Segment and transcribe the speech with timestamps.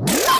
[0.00, 0.39] No!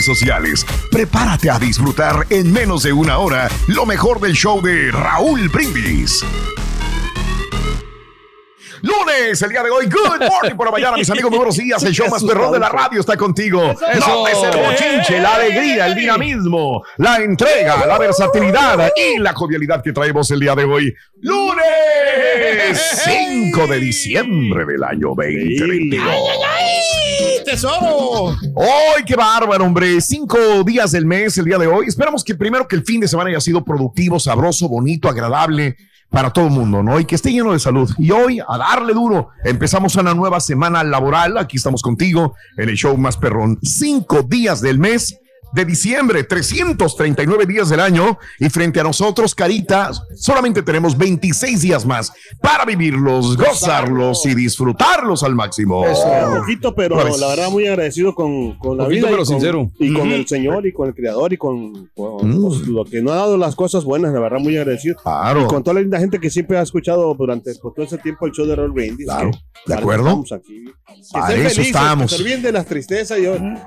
[0.05, 0.65] sociales.
[0.91, 6.23] Prepárate a disfrutar en menos de una hora lo mejor del show de Raúl Brindis.
[8.81, 9.85] Lunes, el día de hoy.
[9.85, 11.29] Good morning por la mañana, mis amigos.
[11.29, 11.83] Muy buenos días.
[11.83, 13.61] El show más perrón de la radio está contigo.
[13.99, 19.83] No es el bochinche, la alegría, el dinamismo, la entrega, la versatilidad y la jovialidad
[19.83, 20.95] que traemos el día de hoy.
[21.21, 26.05] Lunes 5 de diciembre del año 2022.
[27.51, 28.29] ¡Tesoro!
[28.55, 29.99] ¡Ay, qué bárbaro, hombre!
[29.99, 31.85] Cinco días del mes, el día de hoy.
[31.85, 35.75] Esperamos que primero que el fin de semana haya sido productivo, sabroso, bonito, agradable
[36.09, 36.97] para todo el mundo, ¿no?
[36.97, 37.91] Y que esté lleno de salud.
[37.97, 41.37] Y hoy, a darle duro, empezamos una nueva semana laboral.
[41.37, 43.59] Aquí estamos contigo en el show más perrón.
[43.61, 45.19] Cinco días del mes
[45.53, 51.85] de diciembre, 339 días del año y frente a nosotros, Carita, solamente tenemos 26 días
[51.85, 55.81] más para vivirlos, gozarlos y disfrutarlos al máximo.
[55.81, 59.25] Un poquito, pero la verdad muy agradecido con, con la Poquito, vida pero y con,
[59.25, 59.71] sincero.
[59.79, 62.71] y con el Señor y con el Creador y con, con, Mm.
[62.71, 64.95] lo que nos ha dado las cosas buenas, la verdad muy agradecido.
[65.01, 65.43] Claro.
[65.43, 68.25] Y con toda la linda gente que siempre ha escuchado durante por todo ese tiempo
[68.25, 69.05] el show de Roll Brindis.
[69.07, 70.05] Claro, que de acuerdo.
[70.07, 70.65] Estamos aquí.
[70.65, 72.13] Que Para eso felices, estamos.
[72.15, 73.23] que de las tristezas y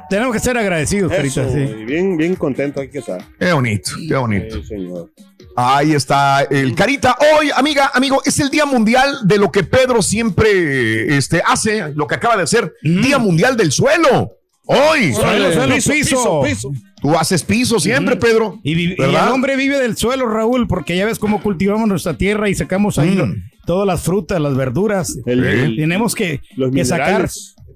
[0.08, 1.52] Tenemos que ser agradecidos, eso, Carita.
[1.52, 1.73] Sí.
[1.80, 3.22] Y bien, bien contento hay que estar.
[3.38, 4.56] Qué bonito, qué bonito.
[4.62, 5.12] Sí, señor.
[5.56, 7.16] Ahí está el Carita.
[7.38, 12.06] Hoy, amiga, amigo, es el Día Mundial de lo que Pedro siempre este, hace, lo
[12.06, 12.72] que acaba de hacer.
[12.82, 14.32] Día Mundial del Suelo.
[14.66, 15.12] Hoy.
[15.12, 16.40] Suelo, suelo, Piso, piso.
[16.42, 16.72] piso, piso.
[17.02, 18.58] Tú haces piso siempre, Pedro.
[18.64, 22.54] Y, el hombre vive del suelo, Raúl, porque ya ves cómo cultivamos nuestra tierra y
[22.54, 23.18] sacamos ahí Mm.
[23.18, 23.34] lo-
[23.66, 25.18] todas las frutas, las verduras.
[25.26, 25.48] El- Sí.
[25.60, 27.28] el- Tenemos que, los que sacar,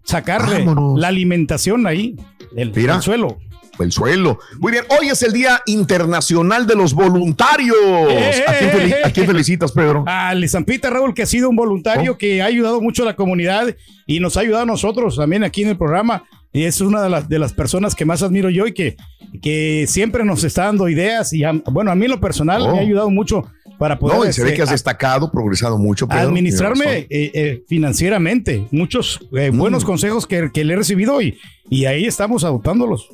[0.03, 0.99] sacarle Vámonos.
[0.99, 2.17] la alimentación ahí,
[2.53, 2.95] del, Mira.
[2.95, 3.37] del suelo.
[3.79, 4.39] El suelo.
[4.59, 7.77] Muy bien, hoy es el Día Internacional de los Voluntarios.
[8.11, 10.05] ¡Eh, ¿A quién, fel- eh, a quién felicitas, Pedro?
[10.07, 12.19] A Lizampita Raúl, que ha sido un voluntario Oh.
[12.19, 13.75] que ha ayudado mucho a la comunidad
[14.07, 16.25] y nos ha ayudado a nosotros también aquí en el programa.
[16.53, 18.97] Y es una de las, de las personas que más admiro yo y que,
[19.43, 21.33] que siempre nos está dando ideas.
[21.33, 22.73] Y a- bueno, a mí en lo personal Oh.
[22.73, 23.45] me ha ayudado mucho
[23.79, 26.23] para poder No, y se ve este, que has destacado, progresado mucho, Pedro.
[26.23, 28.67] administrarme eh, eh, financieramente.
[28.73, 29.59] Muchos eh, Mm.
[29.59, 31.39] buenos consejos que, que le he recibido y,
[31.71, 33.09] y ahí estamos adoptándolos.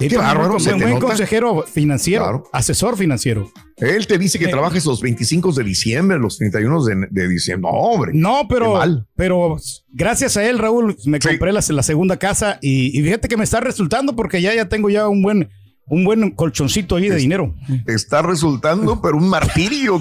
[0.00, 1.06] Qué Sí, bárbaro, un buen, nota.
[1.06, 2.44] consejero financiero, Claro.
[2.52, 3.50] asesor financiero.
[3.76, 4.48] Él te dice que Eh.
[4.48, 7.70] trabajes los 25 de diciembre, los 31 de, de diciembre.
[7.70, 8.12] No, hombre.
[8.14, 9.06] No, pero, mal.
[9.14, 9.56] pero
[9.92, 11.28] gracias a él, Raúl, me Sí.
[11.28, 14.68] compré la, la segunda casa y, y fíjate que me está resultando porque ya, ya
[14.68, 15.48] tengo ya un buen,
[15.86, 17.54] un buen colchoncito ahí de Es- dinero.
[17.86, 19.96] Está resultando, pero un martirio,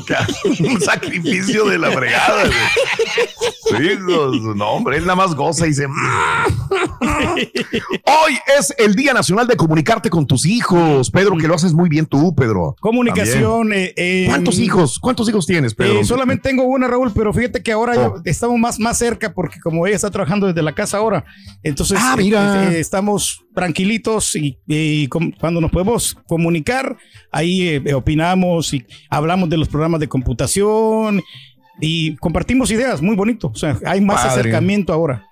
[0.60, 2.44] un sacrificio de la fregada.
[2.46, 3.90] Sí,
[4.56, 5.88] no, hombre, él nada más goza y dice.
[5.88, 5.92] "Mm".
[8.06, 11.90] Hoy es el Día Nacional de comunicarte con tus hijos, Pedro, que lo haces muy
[11.90, 12.76] bien tú, Pedro.
[12.80, 13.74] Comunicación.
[13.74, 15.00] eh, eh, ¿Cuántos hijos?
[15.00, 16.00] ¿Cuántos hijos tienes, Pedro?
[16.02, 18.22] Eh, solamente tengo una, Raúl, pero fíjate que ahora Oh.
[18.26, 21.26] estamos más, más cerca porque como ella está trabajando desde la casa ahora,
[21.64, 22.72] entonces Ah, mira.
[22.72, 26.98] eh, estamos tranquilitos y, y com- cuando nos podemos comunicar,
[27.32, 31.22] ahí eh, opinamos y hablamos de los programas de computación
[31.82, 33.48] y compartimos ideas, muy bonito.
[33.54, 34.40] O sea, hay más Padre.
[34.42, 35.26] acercamiento ahora.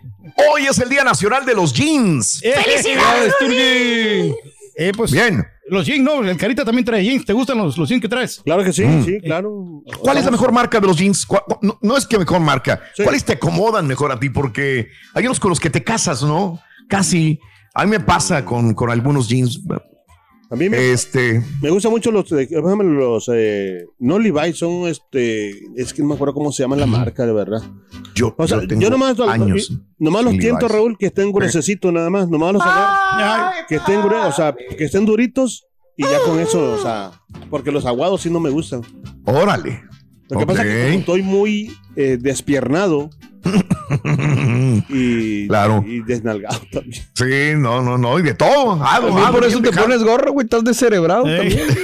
[0.52, 2.42] Hoy es el Día Nacional de los Jeans.
[2.42, 4.34] ¡Felicidades, Turgi!
[4.80, 5.44] Eh, pues, Bien.
[5.70, 7.26] Los jeans, no, el Carita también trae jeans.
[7.26, 8.42] ¿Te gustan los, los jeans que traes?
[8.46, 9.04] Claro que sí, Mm.
[9.04, 9.82] sí, claro.
[10.00, 11.26] ¿Cuál es la mejor marca de los jeans?
[11.26, 12.80] ¿Cuál- No, no es que mejor marca.
[12.96, 13.04] Sí.
[13.04, 14.30] ¿Cuáles te acomodan mejor a ti?
[14.30, 16.62] Porque hay unos con los que te casas, ¿no?
[16.88, 17.38] Casi.
[17.78, 19.62] A mí me pasa con, con algunos jeans.
[20.50, 24.52] A mí me, Este, me gustan mucho los, eh, por ejemplo, los, eh, no Levi,
[24.54, 27.62] son este, es que no me acuerdo cómo se llama la marca, de verdad.
[28.16, 29.74] yo, O sea, yo tengo yo nomás, años.
[30.00, 30.72] nomás los tiento, Levi's.
[30.72, 34.84] Raúl, que estén gruesecitos nada más, nomás los agarro, que estén gruesos, o sea, que
[34.84, 37.12] estén duritos y ya con eso, o sea,
[37.52, 38.82] porque los aguados sí no me gustan.
[39.24, 39.84] Órale.
[40.30, 43.12] Lo que pasa es que como estoy muy eh, despiernado
[44.90, 45.84] y, Claro.
[45.88, 47.04] y desnalgado también.
[47.14, 48.74] Sí, no, no, no, y de todo.
[48.84, 49.88] Ado, También ado, por eso bien te dejado.
[49.88, 50.46] pones gorro, güey.
[50.46, 51.38] Estás descerebrado Ey.
[51.38, 51.68] también.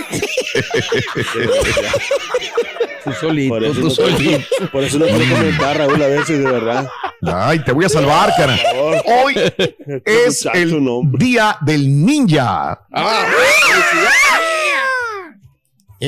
[3.03, 4.17] Tú solito, Por eso, tú no solito.
[4.17, 6.87] quiero, por eso no quiero comentar, Raúl, a veces, de verdad.
[7.25, 8.57] Ay, te voy a salvar, cara.
[9.05, 9.35] Hoy
[10.05, 12.79] es el no, día del ninja.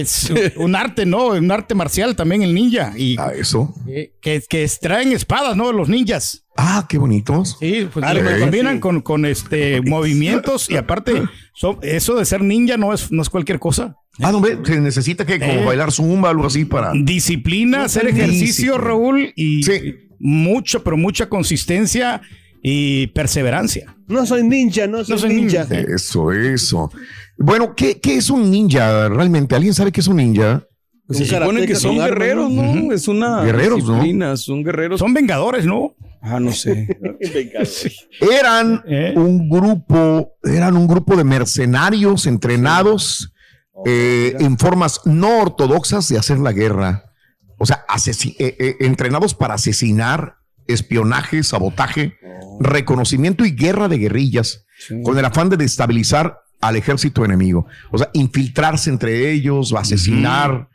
[0.02, 1.28] Es un arte, ¿no?
[1.28, 2.94] Un arte marcial también el ninja.
[2.98, 3.74] Y Ah, eso.
[4.22, 5.72] que, que, extraen espadas, ¿no?
[5.72, 6.46] Los ninjas.
[6.58, 7.58] Ah, qué bonitos.
[7.60, 12.78] Sí, pues lo combinan con, con este movimientos y aparte son- eso de ser ninja
[12.78, 13.96] no es, no es cualquier cosa.
[14.22, 15.66] Ah, no, ve, se necesita que como Eh.
[15.66, 16.92] bailar zumba, algo así para.
[16.94, 18.78] Disciplina, hacer ejercicio.
[18.78, 19.96] Raúl, y Sí.
[20.20, 22.22] mucho, pero mucha consistencia
[22.68, 23.96] y perseverancia.
[24.08, 25.68] No soy ninja, no soy, No soy ninja.
[25.70, 25.94] ninja.
[25.94, 26.92] Eso, eso.
[27.38, 29.54] Bueno, ¿qué, qué es un ninja realmente?
[29.54, 30.66] ¿Alguien sabe qué es un ninja?
[31.06, 32.92] Pues se Un supone que son guerreros, ¿no?
[32.92, 34.38] Es una Guerreros, ¿no?
[34.38, 35.00] son guerreros.
[35.00, 35.96] Son vengadores, ¿no?
[36.24, 36.88] Ah, no sé.
[38.40, 39.14] Eran ¿Eh?
[39.16, 43.32] un grupo, eran un grupo de mercenarios entrenados
[43.86, 47.12] eh, en formas no ortodoxas de hacer la guerra.
[47.60, 47.86] O sea,
[48.40, 52.18] eh, eh, entrenados para asesinar, espionaje, sabotaje,
[52.60, 54.66] reconocimiento y guerra de guerrillas,
[55.04, 57.68] con el afán de destabilizar al ejército enemigo.
[57.92, 60.70] O sea, infiltrarse entre ellos, asesinar.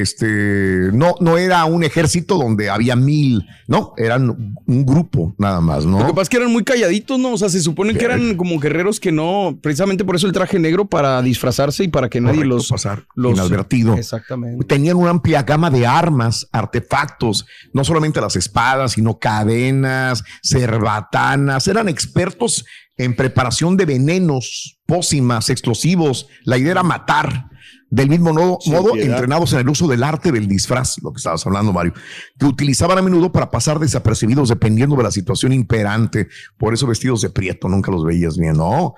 [0.00, 5.84] Este no, no era un ejército donde había mil, no, eran un grupo nada más,
[5.84, 5.98] ¿no?
[5.98, 7.32] Lo que pasa es que eran muy calladitos, ¿no?
[7.32, 10.58] O sea, se supone que eran como guerreros que no, precisamente por eso el traje
[10.58, 13.94] negro para disfrazarse y para que nadie Correcto, los, pasar los inadvertido.
[13.94, 14.64] Exactamente.
[14.64, 17.44] Tenían una amplia gama de armas, artefactos,
[17.74, 21.68] no solamente las espadas, sino cadenas, cerbatanas.
[21.68, 22.64] Eran expertos
[22.96, 26.28] en preparación de venenos, pócimas, explosivos.
[26.44, 27.51] La idea era matar.
[27.92, 31.74] Del mismo modo, entrenados en el uso del arte del disfraz, lo que estabas hablando,
[31.74, 31.92] Mario,
[32.38, 36.26] que utilizaban a menudo para pasar desapercibidos dependiendo de la situación imperante.
[36.56, 38.94] Por eso vestidos de prieto, nunca los veías bien, ¿no?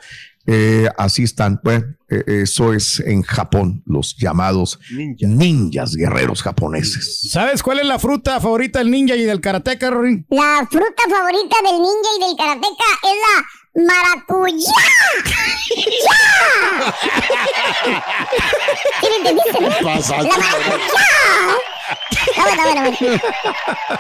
[0.47, 1.59] Eh, así están.
[1.65, 5.27] Bueno, eh, eso es en Japón, los llamados Ninja.
[5.27, 7.31] ninjas, guerreros japoneses.
[7.33, 10.25] ¿Sabes cuál es la fruta favorita del ninja y del karateca, Rorín?
[10.31, 13.45] La fruta favorita del ninja y del karateca es la
[13.75, 14.73] maracuyá.
[16.05, 16.19] ¡Ya!
[19.01, 19.69] ¿Sí me entendiste, no?
[19.83, 20.29] Pasaste.
[20.29, 20.85] La maracuyá.
[22.37, 23.21] Ah, bueno, bueno, bueno.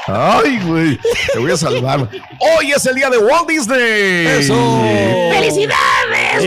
[0.06, 0.98] Ay, güey,
[1.32, 2.08] te voy a salvar.
[2.40, 4.26] Hoy es el día de Walt Disney.
[4.26, 4.48] El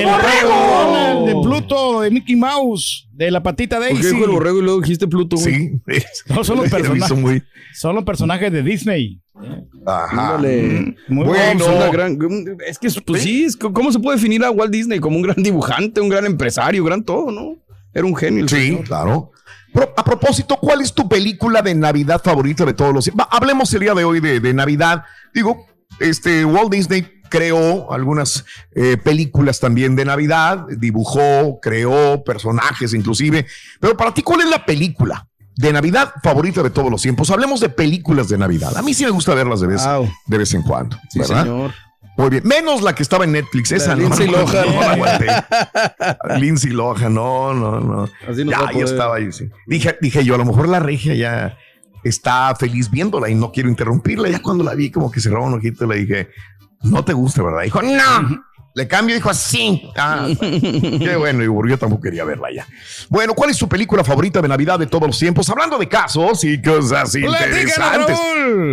[0.06, 1.07] borrego de
[1.50, 4.10] Pluto, de Mickey Mouse, de la patita ¿Por qué Daisy.
[4.14, 5.38] dijo el borrego y luego dijiste Pluto?
[5.38, 5.72] Sí,
[6.30, 7.18] No, son los personajes.
[7.18, 7.44] muy.
[7.74, 9.22] Son los personajes de Disney.
[9.86, 10.36] Ajá.
[10.36, 10.96] Ándale.
[11.08, 11.64] Muy Bueno.
[11.64, 12.18] Es una gran-
[12.68, 15.00] es que, pues sí, es- ¿cómo se puede definir a Walt Disney?
[15.00, 17.56] Como un gran dibujante, un gran empresario, gran todo, ¿no?
[17.94, 18.44] Era un genio.
[18.44, 18.84] el Sí, señor.
[18.84, 19.32] claro.
[19.96, 23.82] A propósito, ¿cuál es tu película de Navidad favorita de todos los Va, Hablemos el
[23.82, 25.04] día de hoy de, de Navidad.
[25.34, 25.68] Digo,
[26.00, 33.46] este Walt Disney creó algunas eh, películas también de Navidad, dibujó, creó personajes inclusive.
[33.80, 37.30] Pero para ti, ¿cuál es la película de Navidad favorita de todos los tiempos?
[37.32, 38.76] Hablemos de películas de Navidad.
[38.78, 40.10] A mí sí me gusta verlas de vez, Wow.
[40.26, 41.44] de vez en cuando, Sí, ¿verdad?
[41.44, 41.74] señor.
[42.18, 42.42] Muy bien.
[42.48, 43.96] Menos la que estaba en Netflix, esa.
[43.96, 44.74] Lindsay no, Lohan.
[44.74, 45.28] no la aguanté.
[46.40, 48.04] Lindsay Lohan, no, no, no.
[48.28, 48.86] Así no ya, poder.
[48.86, 49.50] estaba ahí, sí.
[49.68, 51.56] Dije, dije yo, a lo mejor la regia ya
[52.04, 54.30] está feliz viéndola y no quiero interrumpirla.
[54.30, 56.30] Ya cuando la vi, como que cerró un ojito, le dije,
[56.84, 57.64] no te gusta, ¿verdad?
[57.64, 58.48] Dijo, no.
[58.76, 59.90] Le cambio, dijo así.
[59.98, 62.68] Ah, qué bueno, y yo tampoco quería verla ya.
[63.10, 65.50] Bueno, ¿cuál es tu película favorita de Navidad de todos los tiempos?
[65.50, 68.20] Hablando de casos y cosas interesantes.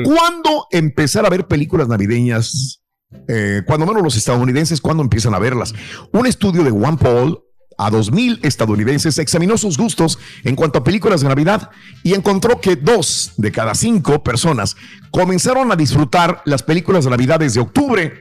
[0.05, 2.83] ¿Cuándo empezar a ver películas navideñas?
[3.29, 5.73] Eh, cuando menos los estadounidenses, ¿cuándo empiezan a verlas?
[6.13, 7.44] Un estudio de One Poll
[7.79, 11.71] a 2.000 estadounidenses examinó sus gustos en cuanto a películas de Navidad
[12.03, 14.77] y encontró que dos de cada cinco personas
[15.11, 18.13] comenzaron a disfrutar las películas de Navidad desde octubre,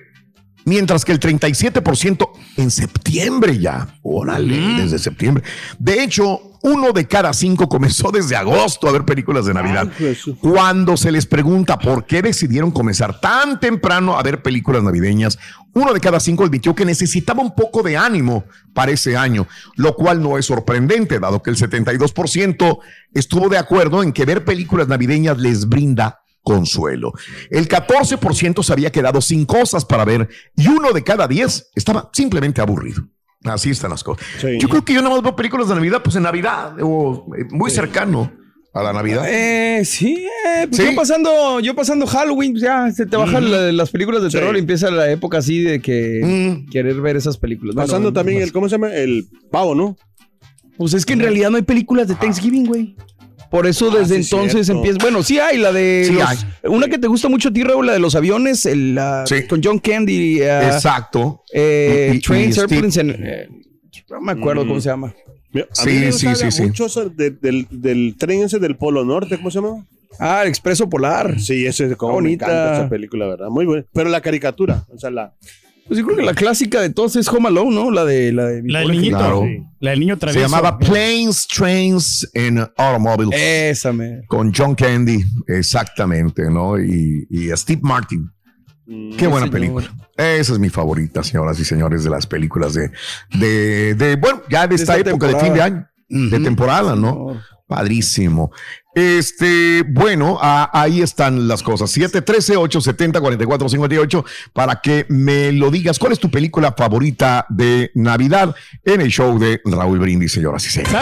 [0.65, 4.00] mientras que el 37% en septiembre ya.
[4.01, 5.43] Órale, desde septiembre.
[5.79, 9.91] De hecho, uno de cada cinco comenzó desde agosto a ver películas de Navidad.
[10.39, 15.38] Cuando se les pregunta por qué decidieron comenzar tan temprano a ver películas navideñas,
[15.74, 19.93] uno de cada cinco admitió que necesitaba un poco de ánimo para ese año, lo
[19.96, 22.79] cual no es sorprendente, dado que el 72%
[23.13, 27.12] estuvo de acuerdo en que ver películas navideñas les brinda consuelo.
[27.50, 32.10] El 14% se había quedado sin cosas para ver y uno de cada 10 estaba
[32.13, 33.03] simplemente aburrido.
[33.45, 34.25] Así están las cosas.
[34.59, 37.43] Yo creo que yo no más veo películas de Navidad, pues en Navidad o eh,
[37.51, 38.31] muy cercano
[38.73, 39.25] a la Navidad.
[39.29, 40.83] Eh, sí, eh, pues Sí.
[40.85, 44.38] yo pasando, yo pasando Halloween, pues ya se te bajan la- las películas de Sí.
[44.38, 46.21] terror y empieza la época así de que
[46.65, 46.69] Mm.
[46.71, 47.75] querer ver esas películas.
[47.75, 48.93] Bueno, Pasando también el, ¿cómo se llama?
[48.93, 49.95] El pavo, ¿no?
[50.77, 52.95] Pues es que en realidad no hay películas de Thanksgiving, güey.
[53.53, 54.98] Por eso Ah, desde sí, entonces empieza.
[55.00, 56.05] Bueno, sí hay la de.
[56.07, 56.38] Sí los- hay.
[56.63, 59.45] Una que te gusta mucho a ti, Raúl, la de los aviones, el, Sí.
[59.48, 60.41] con John Candy.
[60.41, 61.43] eh, Exacto.
[61.53, 63.50] eh, Y- y- Trains, y Airplanes and- eh,
[64.10, 64.67] no me acuerdo Mm.
[64.69, 65.13] cómo se llama.
[65.53, 66.62] A Sí, mí me sí, sí, sí.
[66.63, 69.86] mucho eso de- del, del tren ese del Polo Norte, ¿cómo se llama?
[70.19, 71.39] Ah, el Expreso Polar.
[71.39, 72.45] Sí, ese es como me Bonita.
[72.45, 73.50] encanta esa película, ¿verdad?
[73.50, 73.86] Muy buena.
[73.93, 75.36] Pero la caricatura, o sea, la...
[75.88, 77.92] Pues yo creo que la clásica de todos es Home Alone, ¿no?
[77.92, 79.18] La de la de La del niñito.
[79.18, 79.42] Claro.
[79.46, 79.63] Sí.
[79.80, 80.48] La del niño Se travieso.
[80.48, 83.40] llamaba Planes, Trains and Automobiles.
[83.40, 84.22] Esa, me.
[84.28, 86.80] con John Candy, exactamente, ¿no?
[86.80, 88.30] Y, y a Steve Martin.
[88.86, 89.52] Mm, Qué buena señor.
[89.52, 89.88] película.
[90.16, 92.92] Esa es mi favorita, señoras y señores, de las películas de,
[93.34, 95.62] de, de, bueno, ya de esta esta época de fin de
[96.29, 97.41] de temporada, ¿no?
[97.67, 98.51] Padrísimo.
[98.93, 101.91] Este, bueno, a- ahí están las cosas.
[101.98, 105.98] 713-870-4458 para que me lo digas.
[105.98, 110.70] ¿Cuál es tu película favorita de Navidad en el show de Raúl Brindis, señoras y
[110.70, 110.93] señores?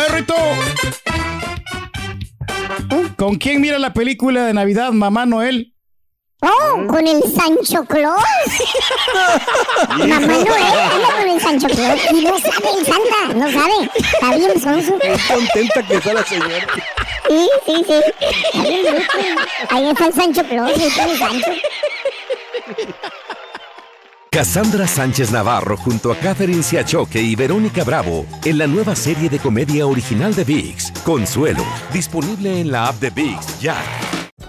[3.18, 5.74] ¿Con quién mira la película de Navidad, Mamá Noel?
[6.44, 8.24] Oh, con el Sancho Claus.
[9.98, 13.92] Mamá Noel anda con el Sancho Claus y no sabe el Santa, no sabe.
[13.94, 14.98] Está bien sonso.
[15.00, 16.68] Qué contenta que está la señora.
[17.28, 18.02] Sí, sí, sí.
[18.54, 18.86] Está bien.
[19.70, 21.52] Ahí está el Sancho Claus, ahí está el Sancho.
[24.32, 29.38] Cassandra Sánchez Navarro junto a Catherine Siachoque y Verónica Bravo en la nueva serie de
[29.38, 33.76] comedia original de VIX, Consuelo, disponible en la app de VIX ya.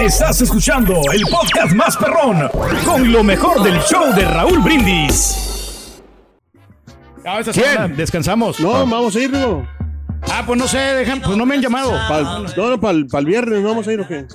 [0.00, 2.48] Estás escuchando el podcast más perrón
[2.84, 6.00] con lo mejor del show de Raúl Brindis.
[7.24, 7.54] Ah, ¿Quién?
[7.54, 8.58] semana descansamos.
[8.60, 9.66] No, vamos a ir, digo.
[10.30, 11.92] Ah, pues no sé, dejan, pues no me han llamado.
[12.08, 14.26] Pa'l- no, no, para el viernes no vamos a ir o qué?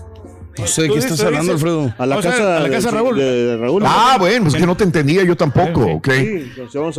[0.58, 1.54] No sé de qué estás hablando.
[1.54, 1.94] Alfredo.
[1.98, 3.18] A la casa, a la casa de Raúl.
[3.18, 3.84] De, Raúl.
[3.86, 6.10] Ah, bueno, pues que no te entendía yo tampoco, ok.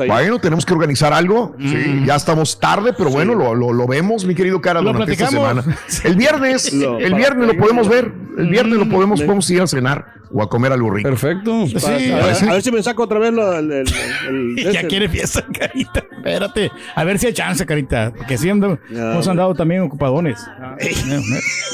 [0.06, 1.54] Bueno, tenemos que organizar algo.
[1.58, 5.28] Sí, ya estamos tarde, pero bueno, lo, lo, lo vemos, mi querido cara, durante esta
[5.28, 5.64] semana.
[6.04, 8.12] El viernes, el viernes lo podemos ver.
[8.36, 9.26] El viernes lo podemos, Mm.
[9.26, 11.08] podemos ir a cenar o a comer algo rico.
[11.08, 11.66] Perfecto.
[11.68, 13.86] Sí, a, ver, parece- a ver si me saco otra vez lo- el, el-
[14.28, 14.86] el- ya ese.
[14.88, 16.04] quiere fiesta, carita.
[16.16, 16.70] Espérate.
[16.96, 18.12] A ver si hay chance, carita.
[18.16, 20.44] Porque sí ando- Ya, hemos andado también ocupadones.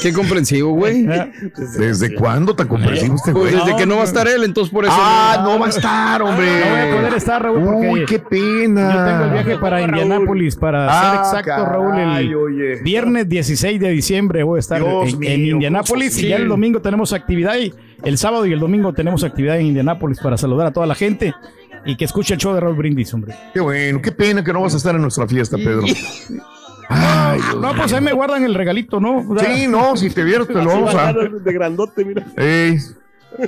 [0.01, 1.07] Qué comprensivo, güey.
[1.77, 3.53] ¿Desde cuándo tan comprensivo este güey?
[3.55, 4.93] desde que no va a estar él, entonces por eso.
[4.95, 6.45] Ah, no va a estar, hombre.
[6.59, 8.93] No voy a poder estar, Raúl, porque Uy, qué pena.
[8.93, 9.89] Yo tengo el viaje para Raúl.
[10.01, 12.81] Indianápolis, para Ah, ser exacto, Raúl, el oye.
[12.83, 16.35] viernes 16 de diciembre voy a estar Dios en, mío, en Indianápolis ¿cómo y ya
[16.37, 17.73] el domingo tenemos actividad y
[18.03, 21.33] el sábado y el domingo tenemos actividad en Indianápolis para saludar a toda la gente
[21.85, 23.35] y que escuche el show de Raúl Brindis, hombre.
[23.53, 25.81] Qué bueno, qué pena que no vas a estar en nuestra fiesta, Pedro.
[26.89, 29.19] Ay, Dios No, pues ahí me guardan el regalito, ¿no?
[29.29, 31.13] O sea, Sí, no, si te vieras, te lo vamos a.
[31.13, 32.25] De grandote, mira.
[32.35, 32.77] Ey,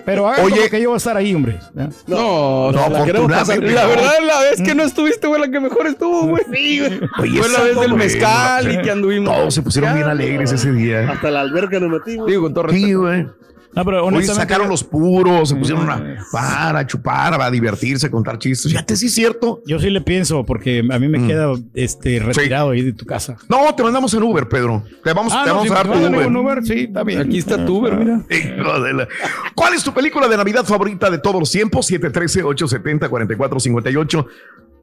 [0.06, 0.56] Pero hagan Oye.
[0.56, 1.60] como que yo voy a estar ahí, hombre.
[1.76, 1.90] ¿ya?
[2.08, 3.06] No, no, la.
[3.06, 3.28] La no.
[3.28, 6.44] verdad, la vez que no estuviste, güey, la que mejor estuvo, güey.
[6.54, 7.00] Sí, güey.
[7.20, 9.36] Oye, Fue la vez del mezcal y que anduvimos.
[9.36, 11.12] Todos se pusieron bien alegres ese día.
[11.12, 12.28] Hasta la alberca nos metimos.
[12.28, 13.02] Digo, con todo Sí, respeto.
[13.02, 13.28] güey.
[13.76, 14.42] No, pero Hoy honestamente.
[14.42, 18.72] sacaron los puros, se pusieron a para a chupar, a divertirse, a contar chistes.
[18.72, 19.62] Fíjate, sí es cierto.
[19.66, 21.28] Yo sí le pienso, porque a mí me Mm.
[21.28, 23.36] queda este, retirado ahí de tu casa.
[23.50, 24.84] No, te mandamos en Uber, Pedro.
[25.04, 26.28] Te vamos, Ah, te no, vamos si a dar tu mandan Uber.
[26.38, 27.22] Uber, sí, está bien.
[27.22, 28.22] Aquí está tu Uber, mira.
[28.30, 29.08] Hijo de la-
[29.56, 31.88] ¿Cuál es tu película de Navidad favorita de todos los tiempos?
[31.90, 34.26] 713-870-4458.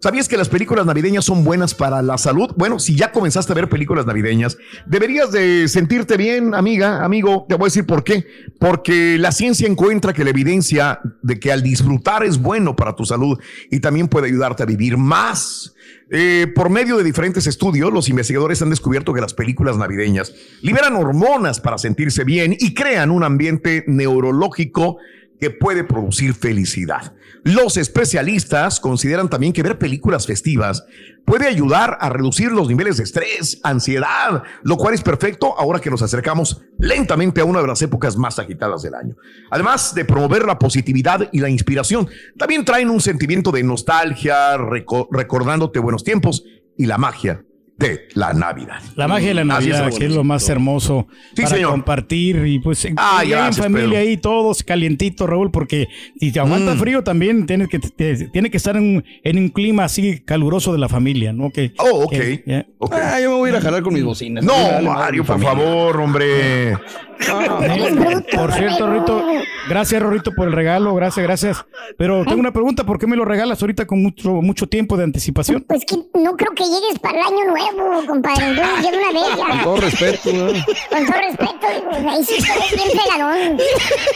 [0.02, 2.50] ¿Sabías que las películas navideñas son buenas para la salud?
[2.56, 7.44] Bueno, si ya comenzaste a ver películas navideñas, deberías de sentirte bien, amiga, amigo.
[7.46, 8.26] Te voy a decir por qué.
[8.58, 13.04] Porque la ciencia encuentra que la evidencia de que al disfrutar es bueno para tu
[13.04, 13.38] salud
[13.70, 15.74] y también puede ayudarte a vivir más.
[16.10, 20.96] Eh, por medio de diferentes estudios, los investigadores han descubierto que las películas navideñas liberan
[20.96, 24.96] hormonas para sentirse bien y crean un ambiente neurológico
[25.40, 27.14] que puede producir felicidad.
[27.42, 30.84] Los especialistas consideran también que ver películas festivas
[31.24, 35.90] puede ayudar a reducir los niveles de estrés, ansiedad, lo cual es perfecto ahora que
[35.90, 39.16] nos acercamos lentamente a una de las épocas más agitadas del año.
[39.50, 45.08] Además de promover la positividad y la inspiración, también traen un sentimiento de nostalgia, reco-
[45.10, 46.44] recordándote buenos tiempos
[46.76, 47.44] y la magia
[47.80, 48.80] de la Navidad.
[48.94, 51.70] La magia de la es, Navidad, que es lo más hermoso Sí, para señor.
[51.70, 54.00] compartir y pues Ah, ya en gracias, familia Pedro.
[54.02, 55.88] ahí todos calientitos, Raúl, porque
[56.20, 56.78] si te aguanta Mm.
[56.78, 60.72] frío también tienes que te- tiene que estar en, un- en un clima así caluroso
[60.72, 61.50] de la familia, ¿no?
[61.50, 62.10] Que, Oh, ok.
[62.10, 62.66] que- ya.
[62.92, 64.44] Ah, yo me voy a ir a jalar con mis bocinas.
[64.44, 65.54] No, Mario, por familia.
[65.54, 66.74] favor, hombre.
[68.36, 69.24] Por cierto, Rorito,
[69.68, 71.66] gracias, Rorito, por el regalo, gracias, gracias.
[71.96, 75.04] Pero tengo una pregunta, ¿por qué me lo regalas ahorita con mucho, mucho tiempo de
[75.04, 75.64] anticipación?
[75.66, 78.50] Pues que no creo que llegues para el año nuevo, compadre.
[78.50, 79.48] Entonces una de ellas.
[79.48, 80.64] Con todo respeto, ¿eh?
[80.88, 83.58] Con todo respeto, digo, ahí sí eres bien pegadón.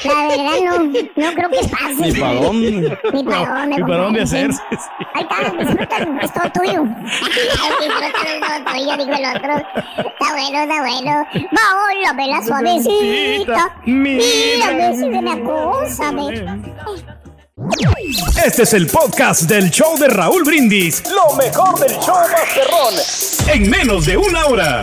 [0.05, 0.85] La verdad, no,
[1.17, 2.13] no creo que pase.
[2.13, 2.99] Ni pa' dónde.
[3.13, 3.77] Ni para dónde.
[3.77, 4.63] ¿Y para dónde hacerse?
[5.15, 6.83] Ahí está, disfrútalo, es todo tuyo.
[7.81, 9.53] disfrútalo, es todo tuyo, dijo el otro.
[9.97, 11.27] Está bueno, está bueno.
[11.53, 12.13] Vamos, la
[13.87, 16.45] Mírame si me acosa, ve.
[18.45, 21.03] Este es el podcast del show de Raúl Brindis.
[21.11, 23.55] Lo mejor del show Masterrón.
[23.55, 24.83] En menos de una hora.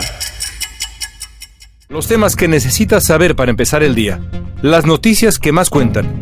[1.88, 4.20] Los temas que necesitas saber para empezar el día.
[4.62, 6.21] Las noticias que más cuentan.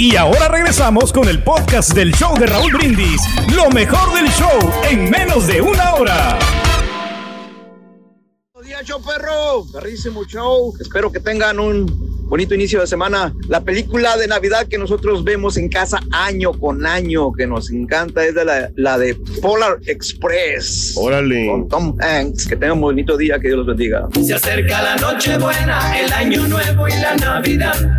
[0.00, 3.20] Y ahora regresamos con el podcast del show de Raúl Brindis.
[3.52, 4.56] Lo mejor del show
[4.88, 6.38] en menos de una hora.
[8.52, 9.66] Buenos días, show perro.
[9.72, 10.72] Perrísimo show.
[10.80, 13.34] Espero que tengan un bonito inicio de semana.
[13.48, 18.24] La película de Navidad que nosotros vemos en casa año con año, que nos encanta,
[18.24, 20.94] es de la, la de Polar Express.
[20.96, 21.48] Órale.
[21.48, 22.46] Con Tom Hanks.
[22.46, 23.40] Que tengan un bonito día.
[23.40, 24.06] Que Dios los bendiga.
[24.24, 27.98] Se acerca la noche buena, el año nuevo y la Navidad.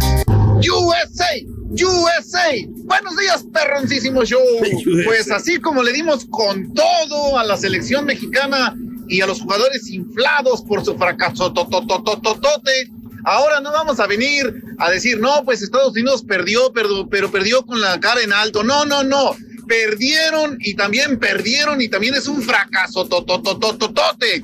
[0.68, 1.26] USA,
[1.72, 2.68] USA.
[2.84, 4.42] Buenos días, perroncísimo show.
[5.06, 8.76] Pues así como le dimos con todo a la selección mexicana
[9.08, 12.92] y a los jugadores inflados por su fracaso tototototote,
[13.24, 17.66] ahora no vamos a venir a decir, no, pues Estados Unidos perdió, pero, pero perdió
[17.66, 18.64] con la cara en alto.
[18.64, 19.36] No, no, no.
[19.70, 24.42] Perdieron y también perdieron y también es un fracaso tototototote.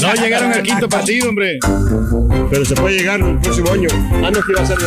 [0.00, 1.60] No llegaron al quinto partido, hombre.
[2.50, 3.88] Pero se puede llegar el próximo año.
[4.24, 4.78] Ah, no, que iba a ser.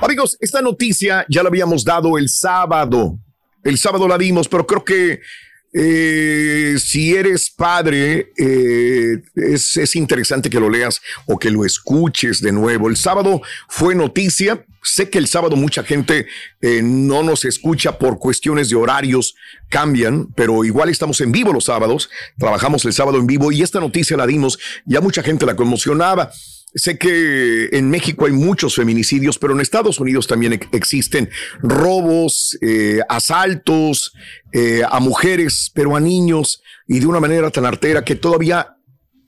[0.00, 3.18] Amigos, esta noticia ya la habíamos dado el sábado.
[3.62, 5.20] El sábado la dimos, pero creo que
[5.80, 12.40] eh, si eres padre, eh, es, es interesante que lo leas o que lo escuches
[12.40, 12.88] de nuevo.
[12.88, 14.66] El sábado fue noticia.
[14.82, 16.26] Sé que el sábado mucha gente
[16.60, 19.36] eh, no nos escucha por cuestiones de horarios,
[19.68, 22.10] cambian, pero igual estamos en vivo los sábados.
[22.38, 24.58] Trabajamos el sábado en vivo y esta noticia la dimos.
[24.84, 26.32] Ya mucha gente la conmocionaba.
[26.74, 31.30] Sé que en México hay muchos feminicidios, pero en Estados Unidos también ex- existen
[31.62, 34.12] robos, eh, asaltos
[34.52, 38.74] eh, a mujeres, pero a niños, y de una manera tan artera que todavía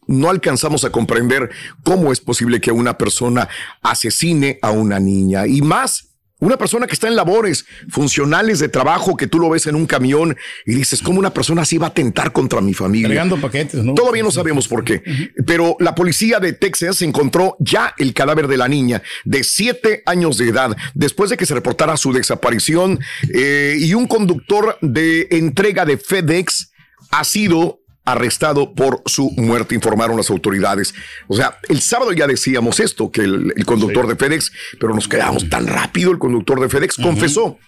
[0.07, 1.51] no alcanzamos a comprender
[1.85, 3.49] cómo es posible que una persona
[3.81, 5.47] asesine a una niña.
[5.47, 6.10] Y más,
[6.41, 9.87] una persona que está en labores funcionales de trabajo, que tú lo ves en un
[9.87, 13.09] camión y dices, ¿cómo una persona así va a atentar contra mi familia?
[13.09, 13.95] Cargando paquetes, ¿no?
[13.95, 15.03] Todavía no sabemos por qué,
[15.47, 20.39] pero la policía de Texas encontró ya el cadáver de la niña de siete años
[20.39, 22.99] de edad después de que se reportara su desaparición
[23.33, 26.73] eh, y un conductor de entrega de FedEx
[27.11, 30.95] ha sido arrestado por su muerte, informaron las autoridades.
[31.29, 35.09] O sea, el sábado ya decíamos esto, que el, el conductor de FedEx, pero nos
[35.09, 37.59] quedamos tan rápido, el conductor de FedEx confesó.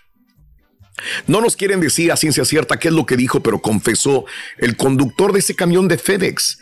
[1.26, 4.24] No nos quieren decir a ciencia cierta qué es lo que dijo, pero confesó
[4.58, 6.58] el conductor de ese camión de FedEx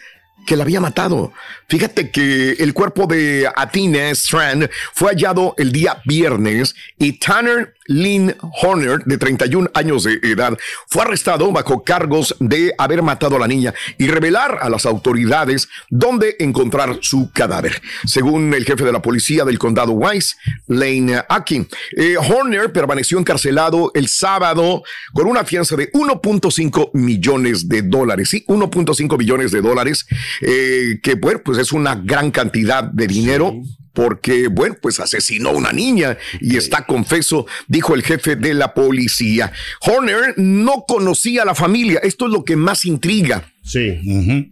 [0.46, 1.32] que la había matado.
[1.68, 8.36] Fíjate que el cuerpo de Atina Strand fue hallado el día viernes y Tanner Lynn
[8.62, 13.48] Horner, de 31 años de edad, fue arrestado bajo cargos de haber matado a la
[13.48, 17.82] niña y revelar a las autoridades dónde encontrar su cadáver.
[18.06, 20.36] Según el jefe de la policía del condado Wise,
[20.68, 27.82] Lane Akin, eh, Horner permaneció encarcelado el sábado con una fianza de 1.5 millones de
[27.82, 28.30] dólares.
[28.30, 30.06] Sí, 1.5 millones de dólares,
[30.40, 33.54] eh, que bueno, pues es una gran cantidad de dinero
[33.92, 38.72] porque, bueno, pues asesinó a una niña y está confeso, dijo el jefe de la
[38.72, 39.52] policía.
[39.80, 42.00] Horner no conocía a la familia.
[42.02, 43.52] Esto es lo que más intriga.
[43.62, 43.98] Sí.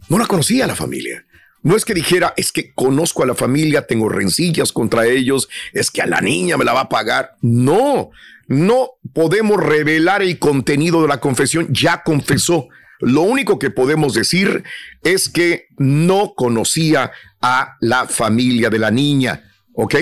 [0.09, 1.25] No la conocía a la familia.
[1.63, 5.91] No es que dijera, es que conozco a la familia, tengo rencillas contra ellos, es
[5.91, 7.37] que a la niña me la va a pagar.
[7.41, 8.11] No,
[8.47, 12.69] no podemos revelar el contenido de la confesión, ya confesó.
[13.01, 14.65] Lo único que podemos decir
[15.03, 19.95] es que no conocía a la familia de la niña, ¿ok?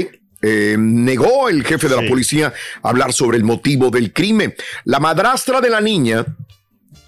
[0.43, 4.55] Eh, negó el jefe de la policía hablar sobre el motivo del crimen.
[4.85, 6.25] La madrastra de la niña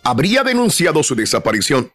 [0.02, 1.92] habría denunciado su desaparición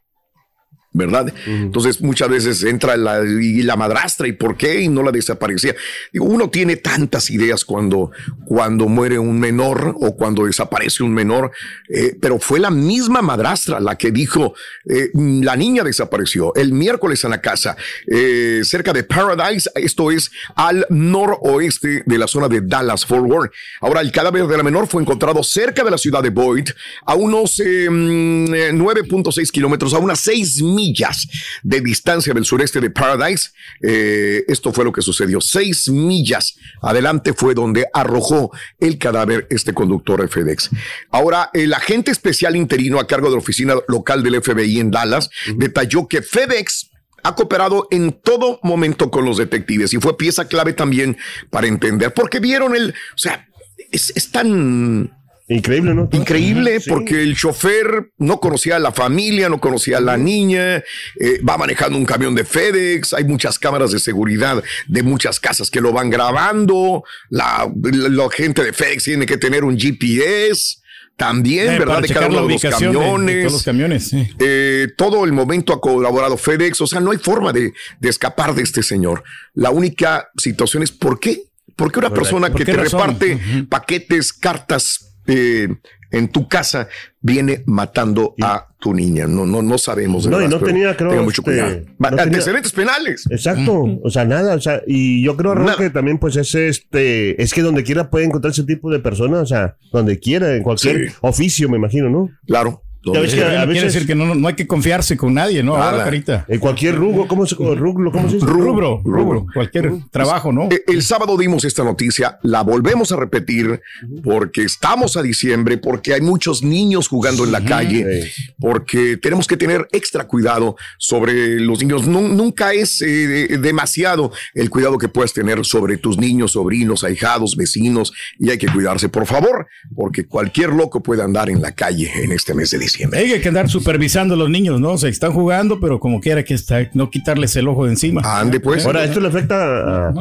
[0.93, 1.33] ¿verdad?
[1.47, 5.75] Entonces muchas veces entra la, y la madrastra y por qué y no la desaparecía.
[6.11, 8.11] Digo, uno tiene tantas ideas cuando,
[8.45, 11.51] cuando muere un menor o cuando desaparece un menor,
[11.89, 14.53] eh, pero fue la misma madrastra la que dijo,
[14.87, 17.75] eh, la niña desapareció el miércoles en la casa,
[18.07, 23.51] eh, cerca de Paradise, esto es al noroeste de la zona de Dallas, Fort Worth.
[23.81, 26.69] Ahora, el cadáver de la menor fue encontrado cerca de la ciudad de Boyd,
[27.05, 31.27] a unos 9.6 kilómetros, a unas 6 mil millas
[31.63, 33.51] de distancia del sureste de Paradise.
[33.81, 35.39] Eh, esto fue lo que sucedió.
[35.39, 40.69] Seis millas adelante fue donde arrojó el cadáver este conductor de FedEx.
[41.11, 45.29] Ahora, el agente especial interino a cargo de la oficina local del FBI en Dallas
[45.55, 46.89] detalló que FedEx
[47.23, 51.17] ha cooperado en todo momento con los detectives y fue pieza clave también
[51.49, 53.47] para entender, porque vieron el, o sea,
[53.91, 56.07] es, es tan Increíble, ¿no?
[56.13, 61.41] Increíble, porque el chofer no conocía a la familia, no conocía a la niña, eh,
[61.47, 65.81] va manejando un camión de FedEx, hay muchas cámaras de seguridad de muchas casas que
[65.81, 70.77] lo van grabando, la, la gente de FedEx tiene que tener un GPS.
[71.15, 72.01] También, Eh, ¿verdad?
[72.01, 73.39] De cada la uno de los ubicación de- de camiones.
[73.41, 74.27] todos los camiones, sí.
[74.39, 76.81] Eh, todo el momento ha colaborado FedEx.
[76.81, 79.23] O sea, no hay forma de, de escapar de este señor.
[79.53, 81.43] La única situación es ¿por qué?
[81.75, 82.15] ¿Por qué una Correcto.
[82.15, 82.99] persona ¿Por que te razón?
[82.99, 85.67] reparte paquetes, cartas eh,
[86.11, 86.87] en tu casa
[87.21, 89.25] viene matando a tu niña?
[89.27, 90.25] No, no, no sabemos.
[90.25, 91.81] de No, y no tenía, creo, tenga mucho este, cuidado.
[91.97, 93.25] no tenía- Antecedentes penales.
[93.31, 97.53] Exacto, o sea, nada, o sea, y yo creo que también pues es este, es
[97.53, 101.09] que donde quiera puede encontrar ese tipo de personas, o sea, donde quiera, en cualquier
[101.09, 101.15] Sí.
[101.21, 102.29] oficio, me imagino, ¿no?
[102.45, 102.83] Claro.
[103.05, 105.61] Ya ves que a Quiere veces decir que no, no hay que confiarse con nadie,
[105.63, 105.73] ¿no?
[105.77, 105.91] Nada.
[105.91, 106.45] Ahora, carita.
[106.47, 108.45] en cualquier rubro, ¿cómo se rubro, cómo se dice?
[108.47, 110.69] Rubro, rubro, cualquier trabajo, ¿no?
[110.71, 113.81] Eh, El sábado dimos esta noticia, la volvemos a repetir
[114.23, 119.57] porque estamos a diciembre, porque hay muchos niños jugando en la calle, porque tenemos que
[119.57, 122.07] tener extra cuidado sobre los niños.
[122.07, 127.55] Nu- nunca es eh, demasiado el cuidado que puedes tener sobre tus niños, sobrinos, ahijados,
[127.57, 132.09] vecinos, y hay que cuidarse, por favor, porque cualquier loco puede andar en la calle
[132.23, 132.92] en este mes de diciembre.
[133.13, 134.91] Hay que andar supervisando a los niños, ¿no?
[134.91, 138.21] O sea, están jugando, pero como quiera que está, no quitarles el ojo de encima.
[138.23, 138.85] Ande, pues.
[138.85, 140.13] Ahora, ¿esto le afecta a?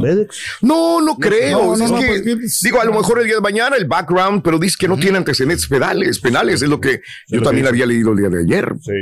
[0.61, 1.77] No, no creo.
[1.77, 3.87] no, no, Es no, que, pues, digo, a lo mejor el día de mañana el
[3.87, 7.87] background, pero dice que no tiene antecedentes penales, penales, es lo que yo también había
[7.87, 8.73] leído el día de ayer.
[8.81, 8.93] Sí.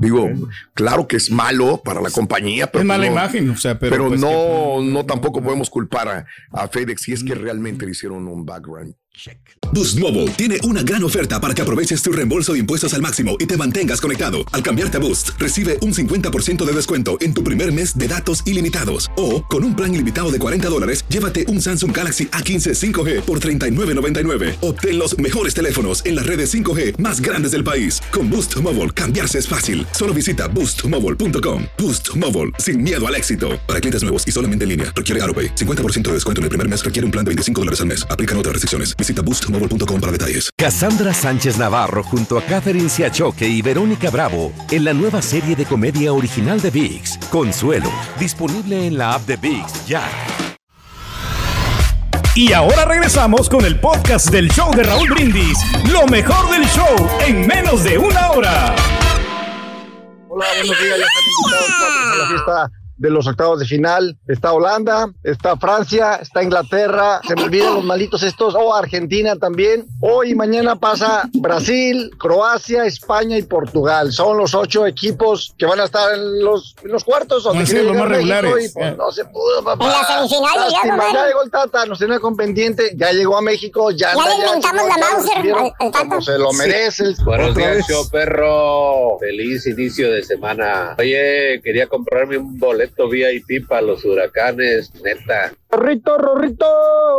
[0.00, 0.28] Digo,
[0.74, 3.90] claro que es malo para la compañía, pero Es mala no- imagen, o sea, pero,
[3.92, 7.92] Pero, pues, no, no tampoco podemos culpar a, a FedEx si es que realmente le
[7.92, 9.38] hicieron un background check.
[9.72, 13.36] Boost Mobile tiene una gran oferta para que aproveches tu reembolso de impuestos al máximo
[13.38, 14.38] y te mantengas conectado.
[14.52, 18.42] Al cambiarte a Boost, recibe un 50% de descuento en tu primer mes de datos
[18.46, 19.10] ilimitados.
[19.16, 23.40] O, con un plan ilimitado de 40 dólares, llévate un Samsung Galaxy A15 5G por
[23.40, 24.56] $39.99.
[24.60, 28.00] Obtén los mejores teléfonos en las redes 5G más grandes del país.
[28.12, 29.86] Con Boost Mobile, cambiarse es fácil.
[29.92, 31.64] Solo visita boostmobile.com.
[31.78, 33.50] Boost Mobile, sin miedo al éxito.
[33.68, 35.54] Para clientes nuevos y solamente en línea, requiere AroPay.
[35.54, 38.04] 50% de descuento en el primer mes requiere un plan de 25 dólares al mes.
[38.10, 38.96] Aplican otras restricciones.
[38.96, 40.50] Visita boostmobile.com para detalles.
[40.56, 45.64] Cassandra Sánchez Navarro junto a Catherine Siachoque y Verónica Bravo en la nueva serie de
[45.64, 50.02] comedia original de VIX, Consuelo, disponible en la app de VIX ya.
[52.34, 55.58] Y ahora regresamos con el podcast del show de Raúl Brindis.
[55.90, 58.76] Lo mejor del show en menos de una hora.
[60.40, 60.98] Hola, buenos días.
[60.98, 64.16] Ya están invitados a la fiesta de los octavos de final.
[64.28, 67.20] Está Holanda, está Francia, está Inglaterra.
[67.26, 68.54] Se me olvidan los malitos estos.
[68.54, 69.86] O Argentina también.
[70.00, 74.12] Hoy y mañana pasa Brasil, Croacia, España y Portugal.
[74.12, 77.44] Son los ocho equipos que van a estar en los, en los cuartos.
[77.44, 78.70] donde los más regulares.
[78.70, 79.84] y, pues, no se pudo, papá.
[79.86, 82.92] En las semifinales, ya, ya llegó el Tata, nos tenía con pendiente.
[82.96, 83.90] Ya llegó a México.
[83.92, 86.08] Ya, Ya le inventamos la Mauser recibieron al- al Tata.
[86.08, 86.56] como se lo Sí.
[86.58, 87.04] merece.
[87.04, 89.18] el- Buenos días, show perro.
[89.20, 90.94] Feliz inicio de semana.
[90.98, 94.92] Oye, quería comprarme un boleto VIP para los huracanes.
[95.02, 96.66] Neta, Rorrito, Rorrito,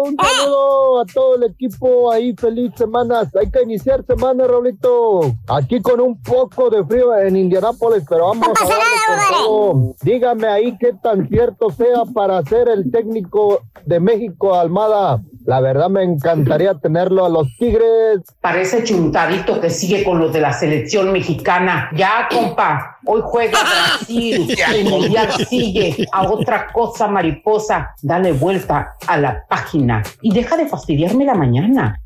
[0.03, 3.29] un saludo a todo el equipo ahí, feliz semanas.
[3.39, 5.21] Hay que iniciar semana, Rolito.
[5.47, 9.95] Aquí con un poco de frío en Indianápolis, pero vamos a darle con todo.
[10.01, 15.21] Dígame ahí qué tan cierto sea para ser el técnico de México, Almada.
[15.45, 18.19] La verdad me encantaría tenerlo a los Tigres.
[18.41, 21.89] Parece chuntadito que sigue con los de la selección mexicana.
[21.95, 23.59] Ya, compa, hoy juega
[23.97, 24.55] Brasil.
[24.73, 27.95] El mundial sigue a otra cosa, mariposa.
[28.03, 32.01] Dale vuelta a la página y deja de fastidiarme la mañana.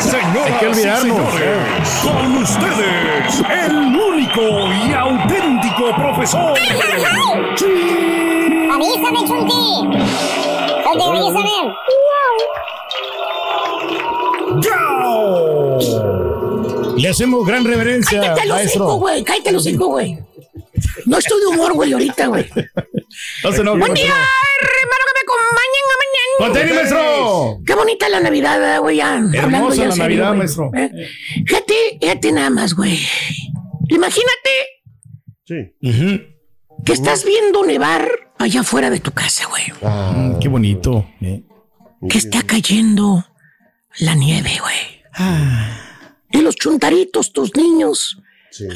[0.00, 1.04] Señoras Hay que olvidarnos.
[1.04, 4.42] y señores, con ustedes, el único
[4.86, 6.56] y auténtico profesor.
[8.72, 9.98] Avísame, Chunti.
[10.84, 11.74] Chunti, avísame.
[16.96, 18.86] Le hacemos gran reverencia, Cállate los cinco, maestro.
[18.96, 19.24] güey.
[19.24, 20.18] Cállate los cinco, güey.
[21.06, 22.46] No estoy de humor, güey, ahorita, güey.
[23.44, 26.38] No se enoje, Buen día, hermano, que me acompañen a mañana.
[26.38, 27.58] ¡Conteni, maestro!
[27.66, 28.96] Qué bonita la Navidad, eh, güey.
[28.98, 30.38] ya, hablando Hermosa ya la serio, Navidad, güey.
[30.38, 30.70] maestro.
[30.76, 30.90] Eh,
[31.46, 32.98] Fíjate, fíjate nada más, güey.
[33.88, 34.50] Imagínate
[35.44, 35.72] Sí.
[36.84, 39.64] que estás viendo nevar allá afuera de tu casa, güey.
[39.82, 41.06] Mm, qué bonito.
[41.20, 41.42] eh.
[42.08, 43.26] Que está cayendo
[43.98, 45.02] la nieve, güey.
[45.14, 45.76] Ah.
[46.30, 48.22] Y los chuntaritos, tus niños,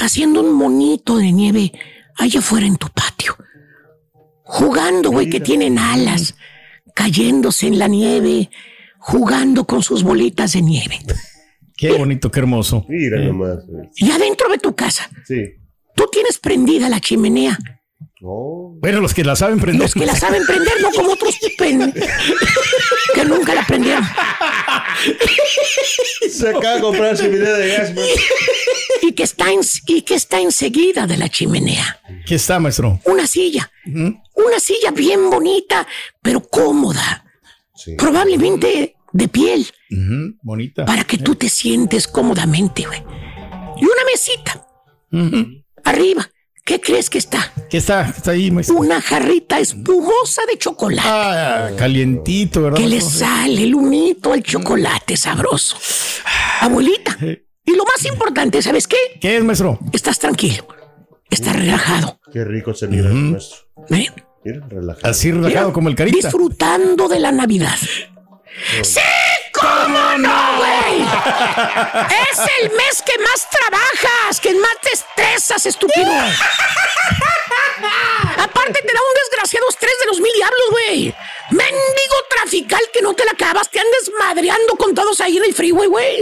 [0.00, 1.72] haciendo un monito de nieve
[2.16, 3.36] allá afuera en tu patio.
[4.44, 6.34] Jugando, güey, que tienen alas,
[6.94, 8.50] cayéndose en la nieve,
[8.98, 10.98] jugando con sus bolitas de nieve.
[11.76, 12.84] Qué bonito, qué hermoso.
[12.88, 13.26] Mira Eh.
[13.26, 13.58] nomás.
[13.96, 15.42] Y adentro de tu casa, Sí.
[15.96, 17.58] tú tienes prendida la chimenea.
[18.20, 19.82] Bueno, los que la saben prender.
[19.82, 21.92] Los que la saben prender, no como otros pen-
[23.14, 24.04] que nunca la prendieron.
[26.30, 28.04] Se acaba de comprar chimenea de gas, man.
[29.02, 32.00] Y que está, en- y que está enseguida de la chimenea.
[32.26, 33.00] ¿Qué está, maestro?
[33.04, 33.70] Una silla.
[33.86, 35.86] Una silla bien bonita,
[36.22, 37.24] pero cómoda.
[37.98, 39.66] Probablemente de piel,
[40.42, 40.84] Bonita.
[40.86, 43.00] para que tú te sientes cómodamente, güey.
[43.80, 44.66] Y una mesita.
[45.84, 46.28] Arriba.
[46.64, 47.52] ¿Qué crees que está?
[47.68, 48.04] ¿Qué está?
[48.10, 48.76] ¿Qué está ahí, maestro?
[48.76, 51.06] Una jarrita espumosa de chocolate.
[51.06, 52.78] Ah, calientito, ¿verdad?
[52.78, 53.26] que le maestro?
[53.26, 55.76] sale el humito al chocolate sabroso.
[56.60, 57.18] Abuelita.
[57.20, 58.96] Y lo más importante, ¿sabes qué?
[59.20, 59.78] ¿Qué es, maestro?
[59.92, 60.66] Estás tranquilo.
[61.28, 62.18] Estás relajado.
[62.32, 63.58] Qué rico se mira el nuestro.
[63.90, 64.06] ¿eh?
[64.44, 65.06] Mira, relajado.
[65.10, 66.16] Así relajado como el carita.
[66.16, 67.76] Disfrutando de la Navidad.
[68.82, 69.00] ¡Sí!
[69.84, 71.02] ¿Cómo no, güey?
[72.32, 76.10] Es el mes que más trabajas, que más te estresas, estúpido.
[78.44, 81.14] Aparte te da un desgraciado estrés de los mil diablos, güey.
[81.50, 85.54] Mendigo trafical que no te la acabas, te andes madreando con todos ahí en el
[85.54, 86.18] freeway, güey.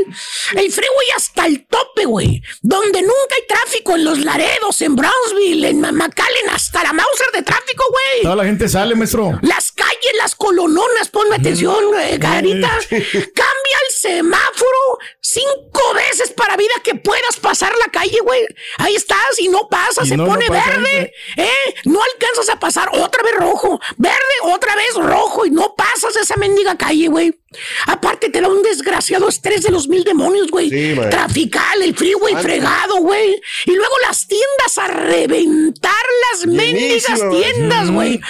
[0.57, 2.43] El freeway hasta el tope, güey.
[2.61, 7.43] Donde nunca hay tráfico, en los Laredos, en Brownsville, en McAllen, hasta la Mauser de
[7.43, 8.23] tráfico, güey.
[8.23, 9.39] Toda la gente sale, maestro.
[9.43, 12.79] Las calles, las colononas, ponme atención, eh, Garita.
[12.91, 18.45] Cambia el semáforo cinco veces para vida que puedas pasar la calle, güey.
[18.79, 21.13] Ahí estás y no pasa, Y se no, pone no pasa, verde.
[21.37, 21.75] ¿eh?
[21.85, 26.37] No alcanzas a pasar otra vez rojo, verde, otra vez rojo y no pasas esa
[26.37, 27.39] mendiga calle, güey.
[27.87, 30.71] Aparte te da un desgraciado estrés de los mil demonios, güey.
[30.71, 30.95] Sí.
[31.11, 33.41] Trafical, el freeway fregado, güey.
[33.67, 35.93] Y luego las tiendas a reventar
[36.31, 37.43] las mendigas güey.
[37.43, 38.21] tiendas, güey.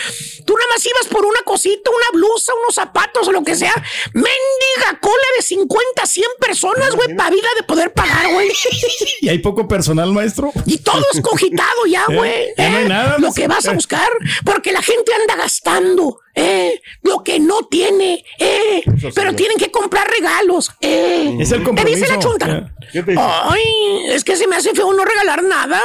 [0.45, 3.75] Tú nada más ibas por una cosita, una blusa, unos zapatos o lo que sea.
[4.13, 8.51] Mendiga cola de 50, 100 personas, güey, para vida de poder pagar, güey.
[9.21, 10.53] ¿Y hay poco personal, maestro?
[10.67, 12.17] Y todo escogitado ya, ¿Eh?
[12.17, 12.47] güey.
[12.57, 12.89] No hay ¿eh?
[12.89, 14.09] nada, Lo que vas a Buscar,
[14.45, 16.81] porque la gente anda gastando, ¿eh?
[17.03, 18.83] Lo que no tiene, ¿eh?
[19.15, 21.37] Pero tienen que comprar regalos, ¿eh?
[21.41, 22.21] Es el ¿Te dice la compromiso.
[22.21, 22.72] chunta?
[22.91, 23.23] ¿Qué te dice?
[23.23, 25.81] Ay, es que se me hace feo no regalar nada.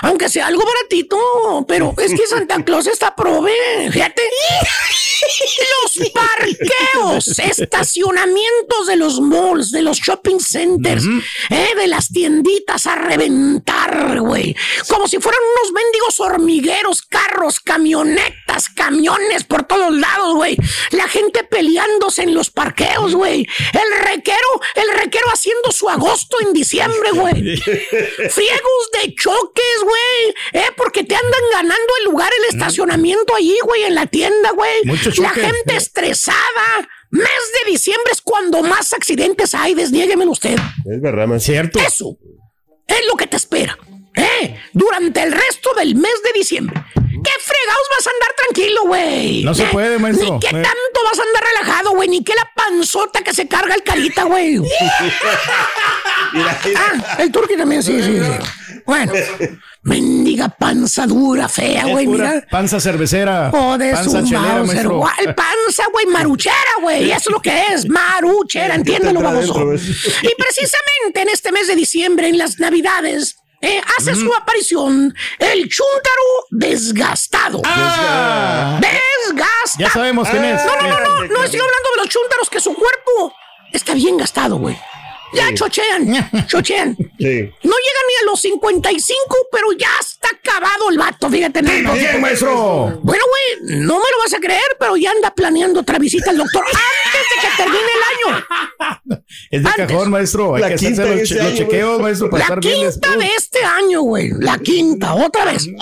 [0.00, 1.64] Aunque sea algo baratito.
[1.68, 3.52] Pero es que Santa Claus está prove.
[3.90, 4.22] Fíjate.
[5.82, 11.04] Los parqueos, estacionamientos de los malls, de los shopping centers,
[11.50, 14.56] eh, de las tienditas a reventar, güey.
[14.88, 20.56] Como si fueran unos mendigos hormigueros, carros, camionetas, camiones por todos lados, güey.
[20.90, 23.46] La gente peleándose en los parqueos, güey.
[23.72, 27.56] El requero, el requero haciendo su agosto en diciembre, güey.
[28.30, 30.62] Friegos de choques, güey.
[30.64, 34.82] Eh, porque te andan ganando el lugar, el estacionamiento allí, güey, en la tienda, güey.
[35.18, 36.88] La gente estresada.
[37.10, 37.26] Mes
[37.64, 40.56] de diciembre es cuando más accidentes hay, desniéguemelo usted.
[40.90, 41.40] Es verdad, man.
[41.40, 41.78] Cierto.
[41.78, 42.16] Eso
[42.86, 43.78] es lo que te espera.
[44.14, 44.56] ¿Eh?
[44.72, 46.82] Durante el resto del mes de diciembre.
[46.94, 49.44] ¿Qué fregados vas a andar tranquilo, güey?
[49.44, 49.68] No se ¿Eh?
[49.70, 50.34] puede, maestro.
[50.34, 50.50] Ni qué Eh.
[50.50, 52.08] tanto vas a andar relajado, güey.
[52.08, 54.56] Ni qué la panzota que se carga el carita, güey.
[56.76, 58.80] ah, el turqui también, sí, sí, sí.
[58.84, 59.12] Bueno,
[59.84, 62.44] Mendiga panza dura, fea, güey, mira.
[62.50, 63.50] Panza cervecera.
[63.52, 64.98] Oh, de panza su chelera, maestro.
[65.00, 66.06] ¿cuál panza, güey?
[66.06, 67.10] Maruchera, güey.
[67.10, 69.72] Eso es lo que es, maruchera, entiéndelo, baboso.
[69.74, 75.68] Y precisamente en este mes de diciembre, en las navidades, eh, hace su aparición el
[75.68, 77.62] chúntaro desgastado.
[77.64, 78.80] Ah.
[78.80, 79.78] Desgastado.
[79.78, 80.64] Ya sabemos quién es.
[80.66, 83.32] No, no, no, no, no estoy hablando de los chúntaros que su cuerpo
[83.72, 84.76] está bien gastado, güey.
[85.34, 86.96] Ya chochean, chochean.
[86.96, 87.50] Sí.
[87.62, 91.62] No llega ni a los 55, pero ya está acabado el vato, fíjate.
[91.62, 91.98] nada más.
[91.98, 93.00] quién, maestro?
[93.02, 96.36] Bueno, güey, no me lo vas a creer, pero ya anda planeando otra visita al
[96.38, 99.22] doctor antes de que termine el año.
[99.50, 99.86] Es de Antes.
[99.86, 100.54] cajón, maestro.
[100.56, 102.90] Hay La que quinta los, este los año, chequeos, maestro, para La estar bien.
[102.90, 104.30] quinta de este año, güey.
[104.40, 105.66] La quinta, otra vez.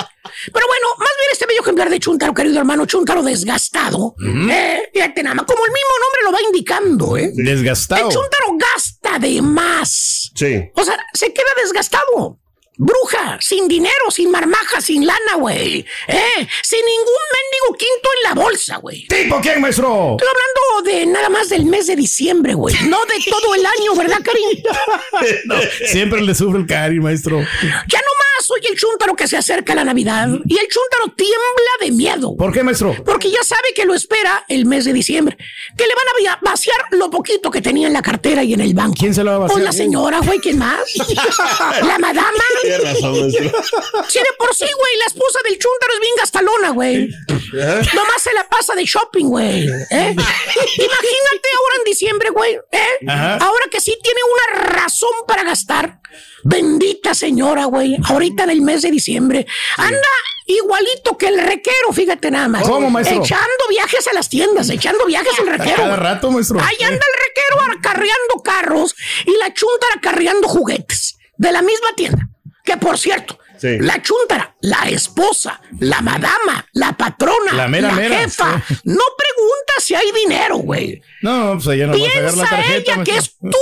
[0.52, 4.14] Pero bueno, más bien este bello ejemplar de Chuntaro, querido hermano, Chuntaro desgastado.
[4.20, 7.30] Eh, fíjate nada más, como el mismo nombre lo va indicando, ¿eh?
[7.34, 8.08] Desgastado.
[8.08, 10.30] El Chuntaro gasta de más.
[10.34, 10.70] Sí.
[10.74, 12.38] O sea, se queda desgastado.
[12.76, 15.84] Bruja, sin dinero, sin marmaja, sin lana, güey.
[16.08, 16.48] ¿Eh?
[16.62, 19.06] Sin ningún mendigo quinto en la bolsa, güey.
[19.06, 20.16] ¿Tipo quién, maestro?
[20.18, 22.74] Estoy hablando de nada más del mes de diciembre, güey.
[22.88, 24.62] No de todo el año, ¿verdad, Karim?
[25.44, 25.56] No,
[25.86, 27.38] siempre le sufre el cari, maestro.
[27.38, 31.14] Ya no más soy el chúntaro que se acerca a la Navidad y el chúntaro
[31.16, 32.36] tiembla de miedo.
[32.36, 32.96] ¿Por qué, maestro?
[33.04, 35.36] Porque ya sabe que lo espera el mes de diciembre.
[35.76, 38.74] Que le van a vaciar lo poquito que tenía en la cartera y en el
[38.74, 38.94] banco.
[38.98, 39.54] ¿Quién se lo va a vaciar?
[39.54, 40.80] Pues la señora, güey, ¿quién más?
[41.82, 42.44] la madama.
[42.78, 43.62] Tienes razón, maestro.
[44.08, 47.08] Si de por sí, güey, la esposa del chúntaro es bien gastalona, güey.
[47.94, 49.68] Nomás se la pasa de shopping, güey.
[49.68, 50.14] ¿eh?
[50.16, 52.54] Imagínate ahora en diciembre, güey.
[52.72, 53.06] ¿eh?
[53.08, 56.00] Ahora que sí tiene una razón para gastar.
[56.42, 57.96] Bendita señora, güey.
[58.04, 59.46] Ahorita en el mes de diciembre.
[59.76, 59.98] Anda
[60.46, 62.62] igualito que el requero, fíjate nada más.
[62.62, 63.22] ¿Cómo, maestro?
[63.22, 65.76] Echando viajes a las tiendas, echando viajes al A requero.
[65.76, 66.00] cada güey.
[66.00, 66.60] rato, maestro.
[66.60, 68.94] Ahí anda el requero acarreando carros
[69.26, 72.22] y la chuntara acarreando juguetes de la misma tienda.
[72.70, 73.78] Que por cierto, Sí.
[73.80, 78.74] la chuntara, la esposa, la madama, la patrona, La mera mera, jefa, sí.
[78.84, 81.02] no pregunta si hay dinero, güey.
[81.20, 82.92] No, pues allá no va a pagar la Piensa tarjeta.
[82.94, 83.58] ella que es tu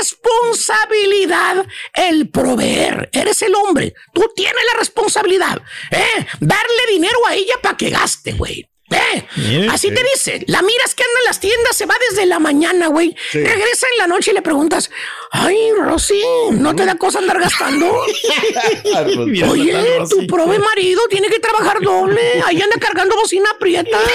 [0.00, 3.08] responsabilidad el proveer.
[3.12, 3.94] Eres el hombre.
[4.12, 5.62] Tú tienes la responsabilidad.
[5.92, 6.26] ¿eh?
[6.40, 8.67] Darle dinero a ella para que gaste, güey.
[8.96, 9.68] ¿Eh?
[9.70, 9.94] Así sí.
[9.94, 10.44] te dice.
[10.46, 13.14] La miras que anda en las tiendas, se va desde la mañana, güey.
[13.30, 13.38] Sí.
[13.38, 14.90] Regresa en la noche y le preguntas,
[15.30, 16.22] ay, Rosy,
[16.52, 17.86] ¿no te da cosa andar gastando?
[19.50, 22.42] Oye, tu prove marido tiene que trabajar doble.
[22.46, 23.98] Ahí anda cargando bocina prieta.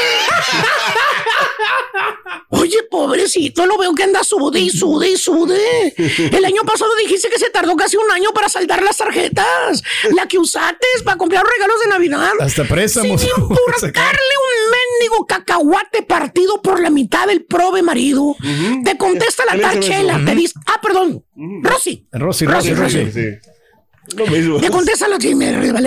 [2.50, 5.94] Oye, pobrecito, lo veo que anda sude y sude y sude.
[6.32, 9.84] El año pasado dijiste que se tardó casi un año para saldar las tarjetas.
[10.16, 12.32] La que usaste para comprar regalos de Navidad.
[12.40, 13.22] Hasta préstamos.
[13.22, 13.92] Sin importarle
[14.63, 18.36] un mendigo cacahuate partido por la mitad del prove marido.
[18.84, 20.22] Te contesta la ¿Quién es tal Chela.
[20.26, 21.24] Te dice, ah, perdón,
[21.62, 22.08] Rosy.
[22.12, 23.00] Rosy, Rosy, Rosy, Rosy.
[23.06, 23.12] Rosy.
[23.12, 23.50] Sí.
[24.18, 24.60] Lo mismo.
[24.60, 25.18] Te contesta la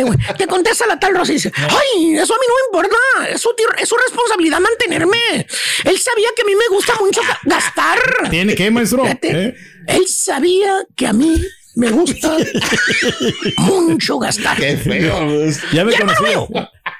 [0.04, 0.18] güey.
[0.38, 2.96] Te contesta la tal Rosy y dice, ay, eso a mí no me importa.
[3.34, 5.16] Es su, es su responsabilidad mantenerme.
[5.84, 7.98] Él sabía que a mí me gusta mucho ga- gastar.
[8.30, 9.02] ¿Tiene qué, maestro?
[9.02, 9.54] Fíjate, ¿Eh?
[9.88, 11.42] Él sabía que a mí
[11.74, 12.34] me gusta
[13.58, 14.56] mucho gastar.
[14.56, 15.50] Qué feo.
[15.72, 16.48] Ya me mío,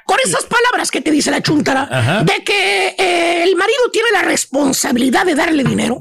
[0.07, 2.23] con esas palabras que te dice la chuntara, Ajá.
[2.23, 5.99] de que eh, el marido tiene la responsabilidad de darle dinero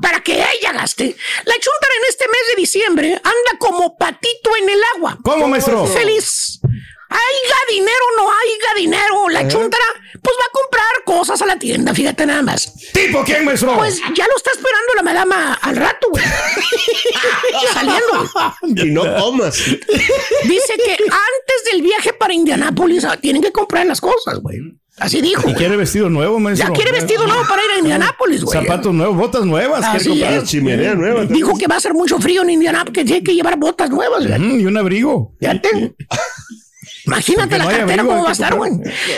[0.00, 4.68] para que ella gaste, la chuntara en este mes de diciembre anda como patito en
[4.68, 5.18] el agua.
[5.22, 5.86] ¿Cómo, maestro?
[5.86, 6.60] Feliz.
[7.10, 9.28] Haiga dinero, no haiga dinero.
[9.30, 12.72] La chuntara, pues va a comprar cosas a la tienda, fíjate nada más.
[12.92, 13.76] ¿Tipo quién, maestro?
[13.76, 16.24] Pues ya lo está esperando la madama al rato, güey.
[17.72, 18.84] Saliendo.
[18.84, 19.56] Y no comas.
[19.56, 24.60] Dice que antes del viaje para Indianápolis ah, tienen que comprar las cosas, güey.
[24.98, 25.48] Así dijo.
[25.48, 26.68] Y quiere vestido nuevo, maestro.
[26.68, 28.60] Ya quiere vestido nuevo para ir a Indianápolis, güey.
[28.60, 29.84] Zapatos nuevos, botas nuevas.
[29.84, 30.32] Así comprar.
[30.34, 30.44] es.
[30.44, 31.24] Chimenea nueva.
[31.24, 34.26] Dijo que va a hacer mucho frío en Indianápolis, que tiene que llevar botas nuevas,
[34.26, 34.60] güey.
[34.60, 35.34] Y un abrigo.
[35.38, 35.94] Fíjate.
[37.08, 38.70] Imagínate Porque la no cartera cómo va a estar, güey.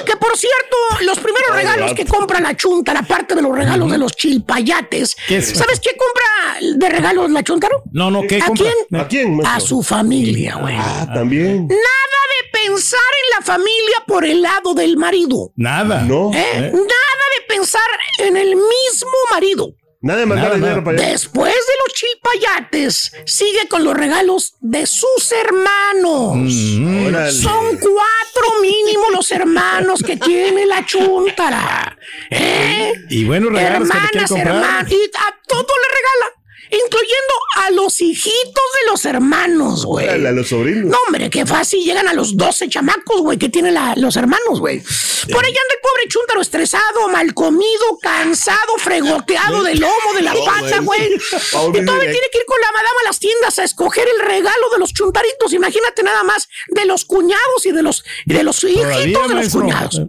[0.06, 3.90] Que por cierto, los primeros regalos que compra la chunta, la parte de los regalos
[3.90, 5.16] de los chilpayates.
[5.28, 7.82] ¿Sabes qué compra de regalos la chuntaro?
[7.92, 8.66] No, no, ¿qué ¿A compra?
[8.88, 9.00] quién?
[9.00, 9.56] ¿A quién, maestro?
[9.56, 10.76] A su familia, güey.
[10.78, 11.66] Ah, también.
[11.66, 15.52] Nada de pensar en la familia por el lado del marido.
[15.56, 16.02] Nada.
[16.02, 16.30] No.
[16.32, 16.44] ¿eh?
[16.54, 16.70] ¿Eh?
[16.72, 17.82] Nada de pensar
[18.18, 19.74] en el mismo marido.
[20.02, 20.84] Nada de mandar Nada, dinero nada.
[20.84, 21.10] para allá.
[21.12, 26.36] Después de los chilpayates, sigue con los regalos de sus hermanos.
[26.36, 27.06] Mm.
[27.08, 27.32] Órale.
[27.32, 31.98] Son cuatro mínimo los hermanos que tiene la chuntara.
[32.30, 32.92] ¿Eh?
[33.10, 34.54] Y buenos regalos que le Hermanas, comprar.
[34.56, 34.90] hermanos.
[34.92, 36.39] Y a todo le regala.
[36.70, 40.08] Incluyendo a los hijitos de los hermanos, güey.
[40.08, 40.84] A los sobrinos.
[40.86, 44.60] No, hombre, qué fácil llegan a los 12 chamacos, güey, que tienen la- los hermanos,
[44.60, 44.80] güey.
[44.80, 50.32] Por ahí anda el pobre chúntaro estresado, mal comido, cansado, fregoteado del lomo, de la
[50.34, 51.14] No, pata, güey.
[51.14, 51.18] Y
[51.84, 54.78] todavía tiene que ir con la madama a las tiendas a escoger el regalo de
[54.78, 55.52] los chuntaritos.
[55.52, 59.18] Imagínate nada más de los cuñados y de los, y de los hijitos Todavía, de
[59.28, 59.60] los maestro.
[59.60, 60.00] cuñados.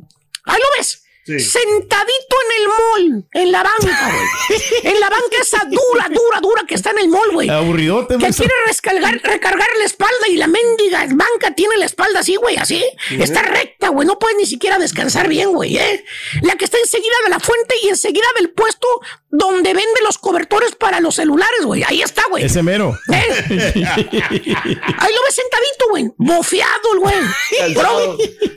[0.46, 1.01] Ahí lo ves.
[1.40, 1.40] Sí.
[1.40, 4.62] Sentadito en el mall, en la banca, güey.
[4.84, 7.50] En la banca esa dura, dura, dura que está en el mall, güey.
[7.50, 12.36] Aburridote, Que quiere rescargar, recargar la espalda y la mendiga banca tiene la espalda así,
[12.36, 12.84] güey, así.
[13.08, 13.22] Sí.
[13.22, 14.08] Está recta, güey.
[14.08, 16.04] No puedes ni siquiera descansar bien, güey, ¿eh?
[16.42, 18.88] La que está enseguida de la fuente y enseguida del puesto
[19.30, 21.84] donde vende los cobertores para los celulares, güey.
[21.84, 22.44] Ahí está, güey.
[22.44, 22.98] Ese mero.
[23.08, 26.12] Ahí lo ves sentadito, güey.
[26.18, 27.16] Bofeado el güey.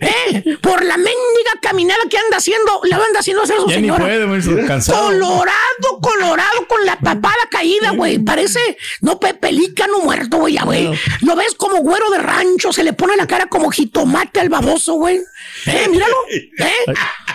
[0.04, 3.82] Eh, por la mendiga caminada que anda haciendo, la anda haciendo hacer su Ya ni
[3.82, 4.04] señora.
[4.04, 5.06] puede, maestro, cansado.
[5.06, 8.18] Colorado, colorado, con la papada caída, güey.
[8.18, 10.90] Parece, no, pe- pelícano muerto, güey, ya, güey.
[11.22, 14.94] Lo ves como güero de rancho, se le pone la cara como jitomate al baboso,
[14.94, 15.20] güey.
[15.66, 16.16] Eh, míralo.
[16.30, 16.94] Eh.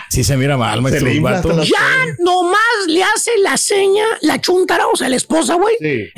[0.09, 1.07] Sí se mira mal, maestro.
[1.63, 5.75] Ya nomás le hace la seña la chuntara, o sea, la esposa, güey.
[5.82, 6.11] ¿Eh?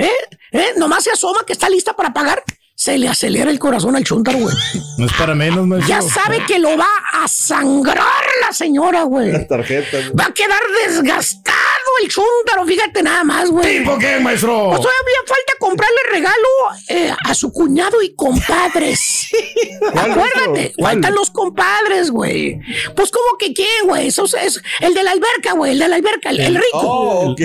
[0.52, 0.74] ¿Eh?
[0.78, 2.44] Nomás se asoma que está lista para pagar.
[2.84, 4.56] Se le acelera el corazón al chuntaro, güey.
[4.98, 5.88] No es para menos, maestro.
[5.88, 9.32] Ya sabe que lo va a sangrar la señora, güey.
[9.32, 10.06] Las tarjetas.
[10.20, 11.58] Va a quedar desgastado
[12.02, 13.78] el chúntaro, fíjate nada más, güey.
[13.84, 14.70] ¿Tipo qué, maestro?
[14.70, 16.48] Pues todavía falta comprarle regalo
[16.88, 19.28] eh, a su cuñado y compadres.
[19.94, 22.58] ¿Cuál, Acuérdate, faltan los compadres, güey.
[22.96, 24.08] Pues como que quién, güey.
[24.08, 26.80] Eso es- es el de la alberca, güey, el de la alberca, el, el rico.
[26.82, 27.42] Oh, ok.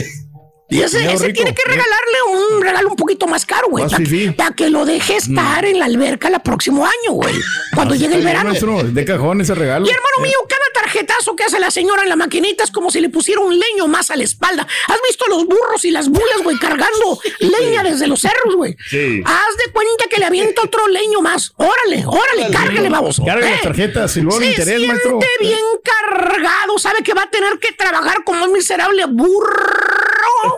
[0.69, 2.23] Y ese, ese tiene que regalarle
[2.55, 3.85] un regalo un poquito más caro, güey.
[3.85, 3.95] Más
[4.37, 7.35] Para que lo deje estar en la alberca el próximo año, güey.
[7.75, 8.53] Cuando Así llegue el verano.
[8.53, 9.87] de cajón ese regalo.
[9.87, 13.01] Y hermano mío, cada tarjetazo que hace la señora en la maquinita es como si
[13.01, 14.67] le pusiera un leño más a la espalda.
[14.89, 18.77] ¿Has visto los burros y las bulas, güey, cargando leña desde los cerros, güey?
[18.91, 19.23] Sí.
[19.25, 21.53] Haz de cuenta que le avienta otro leño más.
[21.57, 23.21] Órale, órale, cárgale, vamos.
[23.25, 25.19] Carga las tarjetas y luego Se interés, siente maestro.
[25.41, 30.56] bien cargado, sabe que va a tener que trabajar como un miserable burro.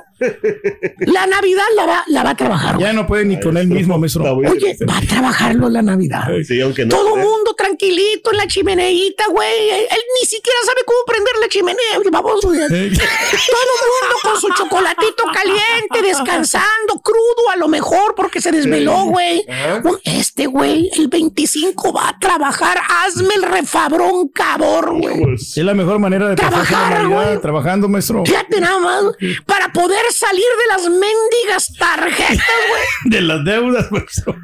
[1.01, 2.75] La Navidad la va, la va a trabajar.
[2.77, 2.87] güey.
[2.87, 4.25] Ya no puede ni con él mismo, maestro.
[4.35, 6.25] Oye, va a trabajarlo la Navidad.
[6.47, 6.97] Sí, aunque no.
[6.97, 7.23] Todo ¿eh?
[7.23, 9.71] mundo tranquilito en la chimeneita, güey.
[9.71, 12.59] Él, él ni siquiera sabe cómo prender la chimenea, güey, baboso, güey.
[12.59, 19.45] Todo mundo con su chocolatito caliente, descansando, crudo a lo mejor porque se desveló, güey.
[20.05, 22.79] Este güey, el 25 va a trabajar.
[23.05, 25.35] Hazme el refabrón cabor, güey.
[25.35, 27.41] Es la mejor manera de la Trabajar, Navidad, güey.
[27.41, 28.25] trabajando, maestro.
[28.25, 29.05] Fíjate nada más,
[29.47, 32.83] para poder salir de las mendigas tarjetas, güey.
[33.05, 34.37] De las deudas, maestro.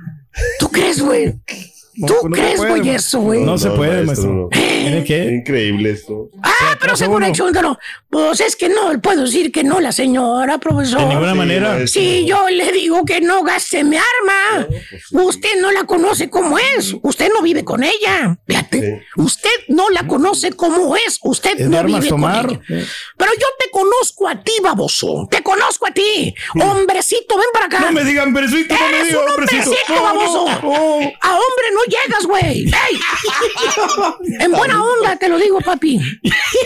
[0.58, 1.34] ¿Tú crees, güey?
[1.97, 3.40] No, ¿Tú pues no se crees, puede, güey, eso, güey?
[3.42, 4.32] No se puede, maestro, maestro.
[4.32, 4.49] no.
[4.49, 5.24] ¿Tiene qué?
[5.26, 6.28] Increíble esto.
[6.42, 7.78] Ah, pero según el chúntaro,
[8.11, 11.01] pues es que no puedo decir que no, la señora, profesor.
[11.01, 11.86] De ninguna manera.
[11.86, 14.66] Si yo le digo que no gaste mi arma,
[15.12, 18.36] usted no la conoce como es, usted no vive con ella.
[18.47, 22.47] Fíjate, usted no la conoce como es, usted Es no vive tomar.
[22.47, 22.86] con ella.
[23.16, 25.28] Pero yo te conozco a ti, baboso.
[25.30, 26.34] Te conozco a ti.
[26.61, 27.80] Hombrecito, ven para acá.
[27.80, 29.62] No me digan hombrecito, no me Eres digan un hombrecito.
[29.70, 30.45] hombrecito, No, baboso.
[30.47, 31.12] no, no.
[31.20, 32.64] A hombre no llegas, güey.
[32.64, 32.99] ¡Ey!
[34.41, 36.01] En buena onda, te lo digo, papi.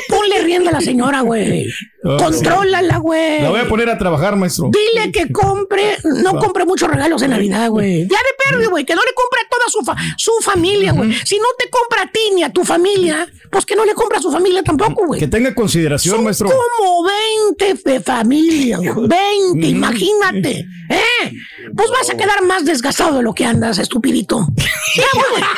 [0.08, 1.66] Ponle rienda a la señora, güey.
[2.04, 3.42] Ah, Contrólala, güey.
[3.42, 4.70] La voy a poner a trabajar, maestro.
[4.72, 8.02] Dile que compre, no compre muchos regalos de Navidad, güey.
[8.02, 11.12] Ya de perde, güey, que no le compre a toda su, fa- su familia, güey.
[11.24, 14.18] Si no te compra a ti ni a tu familia, pues que no le compre
[14.18, 15.18] a su familia tampoco, güey.
[15.18, 16.48] Que tenga consideración, maestro.
[16.48, 17.04] Como
[17.58, 19.08] 20 de familia, güey.
[19.08, 20.66] 20, imagínate.
[20.90, 21.32] ¿Eh?
[21.76, 24.46] Pues vas a quedar más desgastado de lo que andas, estupidito.
[24.96, 25.42] Ya voy, güey.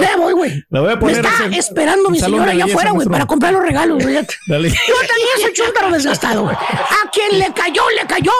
[0.00, 0.64] Ya voy, güey.
[0.70, 3.52] la voy a Me poner está ese- esperando mi señora allá afuera, güey, para comprar
[3.52, 4.16] los regalos, güey.
[4.48, 4.68] Dale.
[4.70, 6.56] Yo también soy chúntaro desgastado, güey.
[6.56, 8.32] A quien le cayó, le cayó.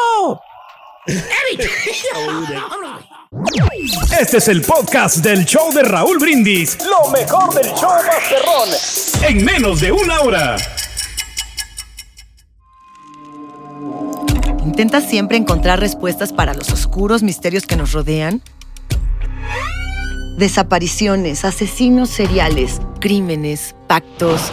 [4.18, 6.79] Este es el podcast del show de Raúl Brindis.
[6.85, 8.68] Lo mejor del show Masterrón.
[9.22, 10.57] En menos de una hora.
[14.64, 18.43] ¿Intentas siempre encontrar respuestas para los oscuros misterios que nos rodean?
[20.39, 24.53] Desapariciones, asesinos seriales, crímenes, pactos.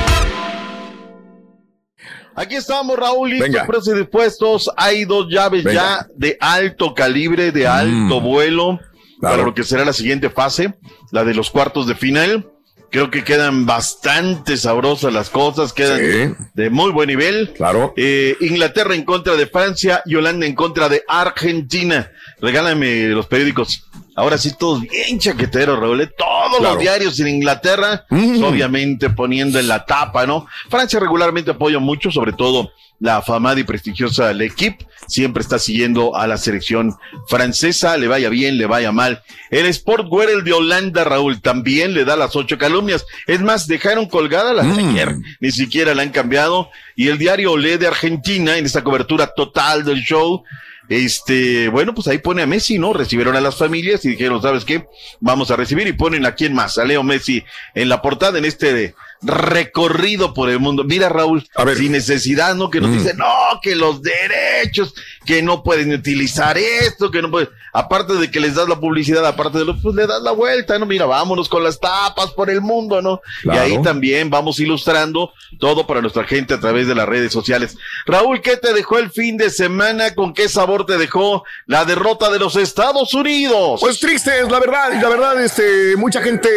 [2.41, 4.71] Aquí estamos, Raúl, listos, y dispuestos.
[4.75, 5.99] Hay dos llaves Venga.
[5.99, 8.79] ya de alto calibre, de alto vuelo.
[9.21, 10.73] para lo que será la siguiente fase,
[11.11, 12.49] la de los cuartos de final.
[12.89, 17.53] Creo que quedan bastante sabrosas las cosas, quedan de muy buen nivel.
[17.53, 17.93] Claro.
[17.95, 22.09] Eh, Inglaterra en contra de Francia y Holanda en contra de Argentina.
[22.41, 23.87] Regálame los periódicos.
[24.15, 26.01] Ahora sí, todos bien chaqueteros, Raúl.
[26.01, 26.09] ¿eh?
[26.17, 26.73] Todos Claro.
[26.75, 28.43] los diarios en Inglaterra, Mm.
[28.43, 30.47] obviamente poniendo en la tapa, ¿no?
[30.69, 34.85] Francia regularmente apoya mucho, sobre todo la afamada y prestigiosa L'Equipe.
[35.07, 36.95] Siempre está siguiendo a la selección
[37.27, 39.23] francesa, le vaya bien, le vaya mal.
[39.49, 43.05] El Sport el de Holanda, Raúl, también le da las ocho calumnias.
[43.27, 46.69] Es más, dejaron colgada la de ayer, ni siquiera la han cambiado.
[46.95, 50.43] Y el diario Olé de Argentina, en esta cobertura total del show,
[50.89, 52.93] este, bueno, pues ahí pone a Messi, ¿no?
[52.93, 54.85] Recibieron a las familias y dijeron, ¿sabes qué?
[55.19, 57.43] Vamos a recibir y ponen a quién más, a Leo Messi
[57.75, 60.83] en la portada en este recorrido por el mundo.
[60.83, 62.69] Mira, Raúl, sin necesidad, ¿no?
[62.69, 62.97] Que nos Mm.
[62.97, 63.27] dicen, no,
[63.61, 64.93] que los derechos,
[65.25, 69.25] que no pueden utilizar esto, que no pueden, aparte de que les das la publicidad,
[69.25, 70.85] aparte de lo, pues le das la vuelta, ¿no?
[70.85, 73.21] Mira, vámonos con las tapas por el mundo, ¿no?
[73.43, 73.67] Claro.
[73.67, 77.77] Y ahí también vamos ilustrando todo para nuestra gente a través de las redes sociales.
[78.05, 80.15] Raúl, ¿qué te dejó el fin de semana?
[80.15, 83.79] ¿Con qué sabor te dejó la derrota de los Estados Unidos?
[83.79, 86.49] Pues triste es la verdad, y la verdad, este, mucha gente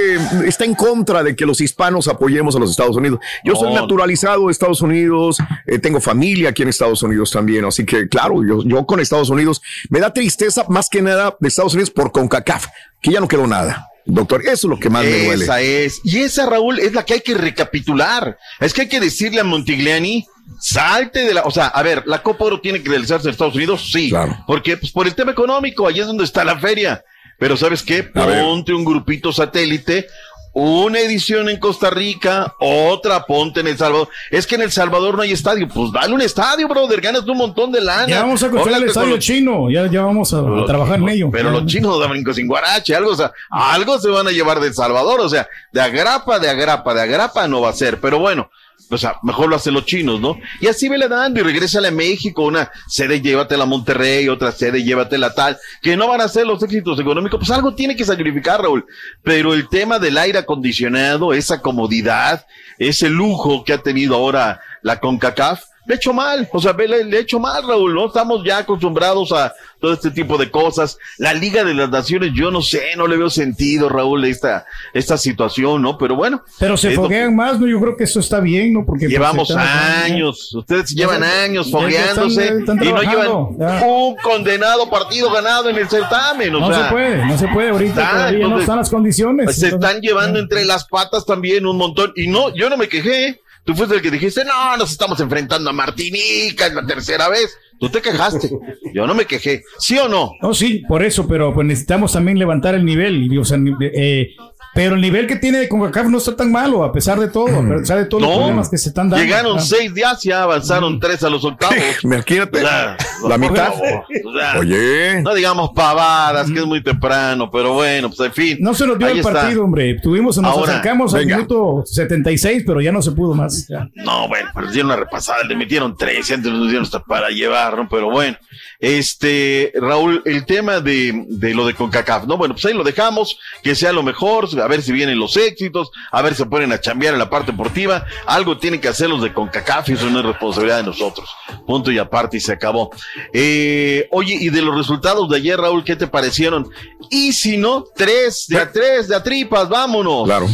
[0.46, 3.20] está en contra de que los hispanos apoyemos a los Estados Unidos.
[3.44, 7.84] Yo soy naturalizado de Estados Unidos, eh, tengo familia aquí en Estados Unidos también, así
[7.84, 11.74] que claro, yo, yo con Estados Unidos me da tristeza más que nada de Estados
[11.74, 12.66] Unidos por CONCACAF,
[13.00, 13.88] que ya no quedó nada.
[14.06, 15.44] Doctor, eso es lo que más me duele.
[15.44, 16.00] Esa es.
[16.04, 18.38] Y esa, Raúl, es la que hay que recapitular.
[18.60, 20.26] Es que hay que decirle a Montigliani,
[20.60, 21.42] salte de la.
[21.42, 24.12] O sea, a ver, la Copa Oro tiene que realizarse en Estados Unidos, sí.
[24.46, 27.02] Porque, pues, por el tema económico, ahí es donde está la feria.
[27.38, 28.02] Pero, ¿sabes qué?
[28.02, 30.06] Ponte un grupito satélite.
[30.54, 34.08] Una edición en Costa Rica, otra ponte en El Salvador.
[34.30, 35.66] Es que en El Salvador no hay estadio.
[35.68, 37.00] Pues dale un estadio, brother.
[37.00, 38.06] Ganas un montón de lana.
[38.06, 41.00] Ya vamos a construir el con estadio los- chino, ya, ya vamos a, a trabajar
[41.00, 41.28] en ello.
[41.32, 44.68] pero los chinos brinco sin guarache, algo, o sea, algo se van a llevar de
[44.68, 48.20] El Salvador, o sea, de agrapa, de agrapa, de agrapa no va a ser, pero
[48.20, 48.48] bueno,
[48.90, 50.38] o sea, mejor lo hacen los chinos, ¿no?
[50.60, 54.84] Y así vele dando y regrésale a México, una sede llévatela a Monterrey, otra sede
[54.84, 58.04] llévatela a tal, que no van a ser los éxitos económicos, pues algo tiene que
[58.04, 58.86] sacrificar, Raúl,
[59.22, 62.46] pero el tema del aire acondicionado, esa comodidad,
[62.78, 67.04] ese lujo que ha tenido ahora la CONCACAF, le he hecho mal, o sea, le,
[67.04, 68.06] le he hecho mal, Raúl, ¿no?
[68.06, 70.96] Estamos ya acostumbrados a todo este tipo de cosas.
[71.18, 74.64] La Liga de las Naciones, yo no sé, no le veo sentido, Raúl, esta,
[74.94, 75.98] esta situación, ¿no?
[75.98, 76.42] Pero bueno.
[76.58, 77.66] Pero se que- foguean más, ¿no?
[77.66, 78.86] Yo creo que eso está bien, ¿no?
[78.86, 83.82] Porque pues, Llevamos años, ustedes llevan años fogueándose están- están y no llevan ya.
[83.86, 86.54] un condenado partido ganado en el certamen.
[86.54, 89.54] O No sea, se puede, no se puede ahorita, está, no están las condiciones.
[89.56, 92.12] Se Entonces, están llevando entre las patas también un montón.
[92.16, 93.42] Y no, yo no me quejé.
[93.64, 97.56] Tú fuiste el que dijiste, no, nos estamos enfrentando a Martinica, es la tercera vez.
[97.80, 98.50] Tú te quejaste.
[98.94, 99.62] Yo no me quejé.
[99.78, 100.32] ¿Sí o no?
[100.42, 103.36] No, sí, por eso, pero pues necesitamos también levantar el nivel.
[103.38, 104.34] O sea, eh,
[104.74, 107.76] pero el nivel que tiene CONCACAF no está tan malo, a pesar de todo, a
[107.78, 108.36] pesar de todos los No.
[108.38, 109.24] problemas que se están dando.
[109.24, 111.76] Llegaron seis días, ya avanzaron tres a los octavos.
[112.02, 113.72] Imagínate, O sea, la por mitad.
[113.74, 115.22] sea, Oye.
[115.22, 118.58] No digamos pavadas, que es muy temprano, pero bueno, pues en fin.
[118.60, 119.32] No se nos dio ahí el está.
[119.32, 119.98] partido, hombre.
[120.02, 121.36] Tuvimos, nos Ahora, acercamos al venga.
[121.36, 123.66] minuto 76, pero ya no se pudo más.
[123.68, 123.88] Ya.
[123.94, 127.28] No, bueno, pero dieron una repasada, le metieron tres, y antes nos dieron hasta para
[127.30, 127.88] llevar, ¿no?
[127.88, 128.36] Pero bueno,
[128.80, 132.36] este, Raúl, el tema de, de lo de CONCACAF, ¿no?
[132.36, 135.90] Bueno, pues ahí lo dejamos, que sea lo mejor, a ver si vienen los éxitos,
[136.10, 139.10] a ver si se ponen a chambear en la parte deportiva, algo tienen que hacer
[139.10, 141.28] los de CONCACAF y eso no es responsabilidad de nosotros.
[141.66, 142.90] Punto y aparte y se acabó.
[143.32, 146.70] Eh, oye, y de los resultados de ayer, Raúl, ¿qué te parecieron?
[147.10, 150.24] Y si no, tres, de a tres, de a tripas, vámonos.
[150.24, 150.46] Claro.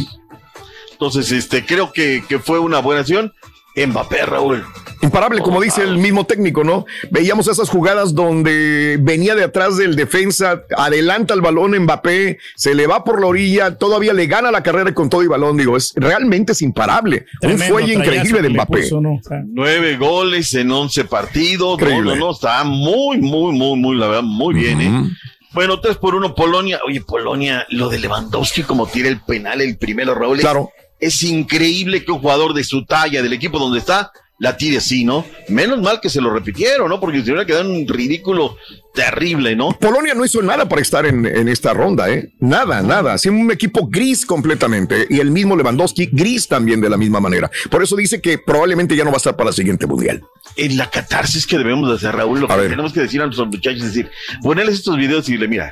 [0.91, 3.33] Entonces, este, creo que, que fue una buena acción.
[3.75, 4.65] Mbappé, Raúl.
[5.01, 6.85] Imparable, como dice el mismo técnico, ¿no?
[7.09, 12.85] Veíamos esas jugadas donde venía de atrás del defensa, adelanta el balón Mbappé, se le
[12.87, 15.57] va por la orilla, todavía le gana la carrera con todo y balón.
[15.57, 17.25] Digo, es realmente es imparable.
[17.39, 18.81] Tremendo Un fuelle increíble de Mbappé.
[18.83, 19.13] puso, ¿no?
[19.15, 21.79] O sea, Nueve goles en once partidos.
[21.79, 22.15] No, Increíble.
[22.17, 25.03] no, no, está muy, muy, muy, muy, la verdad, muy bien, ¿eh?
[25.53, 26.79] Bueno, tres por uno Polonia.
[26.87, 30.37] Oye, Polonia, lo de Lewandowski como tira el penal, el primero, Raúl.
[30.37, 30.69] es- Claro.
[30.99, 34.11] Es increíble que un jugador de su talla, del equipo donde está,
[34.41, 35.23] la tire así, ¿no?
[35.49, 36.99] Menos mal que se lo repitieron, ¿no?
[36.99, 38.57] Porque se hubiera quedado un ridículo
[38.91, 39.77] terrible, ¿no?
[39.79, 42.33] Polonia no hizo nada para estar en, en esta ronda, ¿eh?
[42.39, 43.13] Nada, nada.
[43.13, 45.05] Así un equipo gris completamente.
[45.11, 47.51] Y el mismo Lewandowski gris también de la misma manera.
[47.69, 50.23] Por eso dice que probablemente ya no va a estar para el siguiente mundial.
[50.55, 52.69] En la catarsis que debemos de hacer, Raúl, lo que ver.
[52.71, 54.09] tenemos que decir a nuestros muchachos es decir,
[54.41, 55.71] ponerles estos videos y le mira,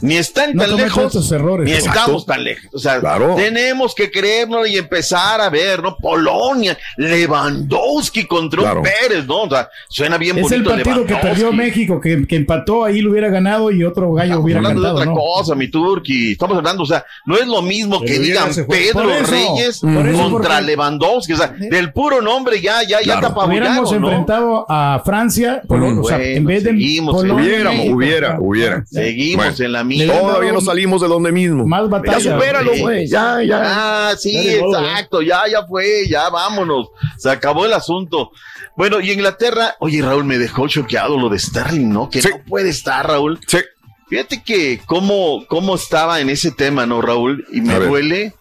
[0.00, 1.66] Ni están No tan lejos, esos errores.
[1.66, 2.00] ni Exacto.
[2.00, 2.66] estamos tan lejos.
[2.72, 3.34] O sea, Claro.
[3.36, 5.96] tenemos que creernos y empezar a ver, ¿no?
[5.96, 8.82] Polonia, Lewandowski contra un Claro.
[8.82, 9.42] Pérez, ¿no?
[9.42, 11.52] O sea, suena bien Es el bonito partido que perdió.
[11.52, 14.90] México, que, que empató, ahí lo hubiera ganado y otro gallo Estamos hubiera hablando de
[14.90, 15.14] otra ¿no?
[15.14, 16.32] cosa, mi Turki.
[16.32, 18.50] Estamos hablando, o sea, no es lo mismo que Pero digan.
[18.68, 21.32] Pedro Por eso, Reyes por eso, contra porque- Lewandowski.
[21.32, 23.96] O sea, del puro nombre ya, ya, ya te Hubiéramos ¿no?
[24.08, 28.86] enfrentado a Francia, Polo- o sea, en vez de seguimos, Polonia, Hubiéramos, México, hubiera, hubiera.
[28.86, 31.66] Seguimos Bueno, en la Todavía no salimos de donde mismo.
[31.66, 32.20] Más Ya batalla.
[32.34, 32.80] supéralo, Sí.
[32.80, 33.06] güey.
[33.08, 33.60] Ya, ya.
[33.64, 36.88] Ah, sí, Ya modo, exacto, ya, ya fue, ya vámonos.
[37.18, 38.30] Se acabó el asunto.
[38.76, 42.10] Bueno, y Inglaterra, oye, Raúl, me dejó choqueado lo de Sterling, ¿no?
[42.10, 42.28] Que Sí.
[42.30, 43.38] no puede estar, Raúl.
[43.46, 43.58] Sí.
[44.08, 47.46] Fíjate que cómo, cómo estaba en ese tema, ¿no, Raúl?
[47.52, 47.88] Y me A ver.
[47.88, 48.34] duele.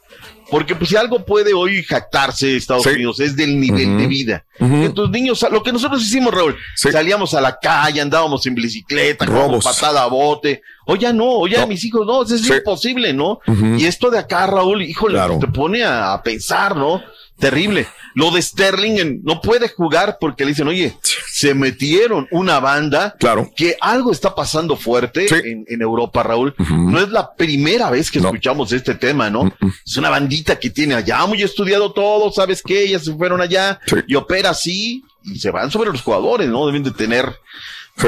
[0.54, 2.90] Porque pues si algo puede hoy jactarse Estados Sí.
[2.90, 4.46] Unidos es del nivel de vida.
[4.60, 6.92] Que tus niños, lo que nosotros hicimos, Raúl, Sí.
[6.92, 10.62] salíamos a la calle, andábamos en bicicleta, con patada a bote.
[10.86, 11.68] O ya no, o ya No.
[11.68, 12.54] mis hijos no, eso es Sí.
[12.54, 13.40] imposible, ¿no?
[13.80, 15.40] Y esto de acá, Raúl, híjole, Claro.
[15.40, 17.02] te pone a, a pensar, ¿no?
[17.50, 17.88] Terrible.
[18.16, 20.96] Lo de Sterling en- no puede jugar porque le dicen, oye,
[21.32, 23.52] se metieron una banda Claro.
[23.56, 25.36] que algo está pasando fuerte Sí.
[25.44, 26.54] en, en Europa, Raúl.
[26.58, 28.28] No es la primera vez que No.
[28.30, 29.46] escuchamos este tema, ¿no?
[29.46, 29.74] Mm, mm.
[29.86, 32.84] Es una bandita que tiene allá muy estudiado todo, ¿sabes qué?
[32.84, 33.96] Ellas se fueron allá Sí.
[34.08, 36.66] y opera así y se van sobre los jugadores, ¿no?
[36.68, 37.34] Deben de tener.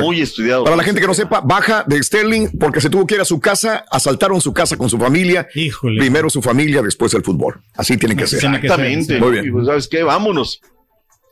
[0.01, 0.63] Muy estudiado.
[0.63, 3.25] Para la gente que no sepa, baja de Sterling porque se tuvo que ir a
[3.25, 5.47] su casa, asaltaron su casa con su familia.
[5.55, 5.99] Híjole.
[5.99, 7.61] Primero su familia, después el fútbol.
[7.75, 8.41] Así tiene que Así ser.
[8.41, 8.79] tiene que ser.
[8.79, 9.19] Exactamente.
[9.19, 9.45] Muy bien.
[9.45, 10.03] Y pues, ¿sabes qué?
[10.03, 10.61] Vámonos.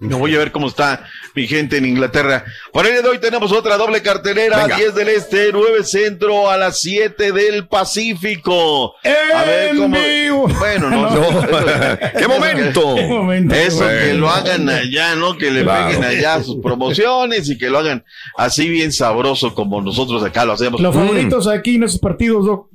[0.03, 2.43] Me voy a ver cómo está mi gente en Inglaterra.
[2.73, 4.75] Para el día de hoy tenemos otra doble cartelera, Venga.
[4.75, 8.95] 10 del Este, 9 Centro, a las 7 del Pacífico.
[9.33, 9.97] A ver cómo...
[9.97, 10.47] vivo.
[10.59, 11.09] Bueno, no.
[11.13, 11.41] No.
[12.19, 12.95] ¡Qué momento!
[12.95, 13.55] Qué momento.
[13.55, 15.37] Eso que lo hagan allá, ¿no?
[15.37, 15.87] Que le Claro.
[15.87, 18.03] peguen allá sus promociones y que lo hagan
[18.37, 20.81] así bien sabroso como nosotros acá lo hacemos.
[20.81, 20.99] Los Mm.
[20.99, 22.67] favoritos aquí en esos partidos, Doc.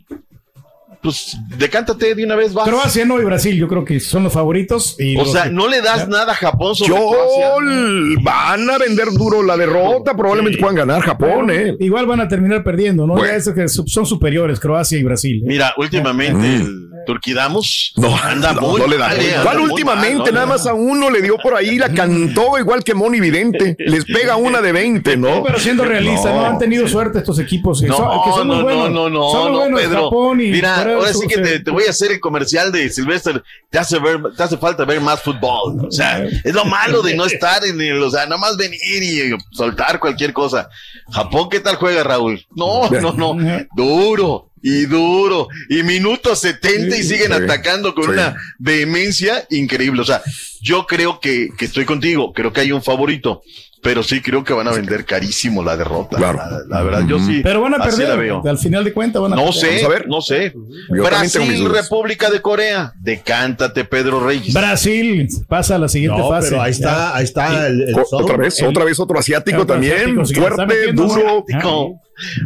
[1.03, 2.68] Pues decántate de una vez, vas.
[2.68, 4.96] Croacia no y Brasil, yo creo que son los favoritos.
[4.99, 8.18] Y O los sea, que- no le das nada a Japón sobre Yo Croacia.
[8.22, 10.14] van a vender duro la derrota.
[10.16, 11.76] Probablemente puedan ganar Japón, ¿eh?
[11.78, 13.14] Igual van a terminar perdiendo, ¿no?
[13.14, 13.28] Bueno.
[13.28, 15.36] Ya eso que son superiores, Croacia y Brasil.
[15.42, 15.46] ¿eh?
[15.46, 16.61] Mira, últimamente Mm.
[16.62, 19.09] el Turquidamos No, anda no, muy no le da.
[19.09, 20.19] mal, eh, anda ¿Cuál muy últimamente?
[20.25, 20.33] mal, ¿no?
[20.33, 23.75] Nada más a uno le dio por ahí, la cantó igual que Moni Vidente.
[23.79, 25.43] Les pega una de 20, ¿no?
[25.43, 26.45] Pero siendo realista, no.
[26.45, 27.81] han tenido suerte estos equipos.
[27.81, 28.91] que No, son, que son muy no, buenos.
[28.91, 30.05] no, no, Son no, buenos, Pedro.
[30.05, 32.91] Japón y Mira, ahora sí que se- te, te voy a hacer el comercial de
[32.91, 33.41] Silvestre.
[33.71, 35.87] Te hace ver, te hace falta ver más fútbol.
[35.87, 38.79] O sea, es lo malo de no estar en el, o sea, nada más venir
[39.03, 40.69] y soltar cualquier cosa.
[41.11, 42.45] Japón, ¿qué tal juega, Raúl?
[42.55, 43.37] No, no, no.
[43.75, 44.47] Duro.
[44.63, 48.11] Y duro, y minuto 70 y siguen Sí, atacando con sí.
[48.11, 50.03] una vehemencia increíble.
[50.03, 50.23] O sea,
[50.61, 53.43] yo creo que, que estoy contigo, creo que hay un favorito,
[53.81, 56.17] pero sí creo que van a vender carísimo la derrota.
[56.17, 56.39] Claro.
[56.39, 57.41] La, la verdad, yo sí.
[57.45, 58.09] Pero van a perder.
[58.09, 58.43] la veo.
[58.45, 59.61] Al final de cuentas van a No perder.
[59.61, 60.09] sé, Vamos a ver.
[60.09, 60.53] no sé.
[60.97, 61.69] Yo Brasil.
[61.71, 62.93] República de Corea.
[63.01, 64.53] Decántate, Pedro Reyes.
[64.53, 66.49] Brasil pasa a la siguiente No, fase.
[66.51, 70.19] pero ahí está, ahí está el, otra vez, el- otra vez otro asiático también.
[70.19, 72.01] asiático, fuerte, duro, Asiático.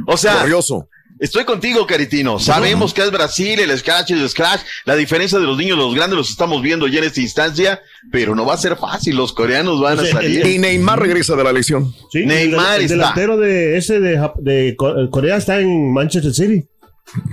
[0.07, 0.87] O sea, glorioso.
[1.23, 2.39] Estoy contigo, Caritino.
[2.39, 4.61] Sabemos que es Brasil, el scratch, el scratch.
[4.85, 8.35] La diferencia de los niños, los grandes, los estamos viendo ya en esta instancia, pero
[8.35, 9.16] no va a ser fácil.
[9.16, 10.47] Los coreanos van a O sea, el- salir.
[10.47, 11.95] Y Neymar regresa de la lesión.
[12.11, 12.95] Sí, Neymar el, el está.
[12.97, 14.77] delantero de ese de,
[15.11, 16.64] Corea está en Manchester City.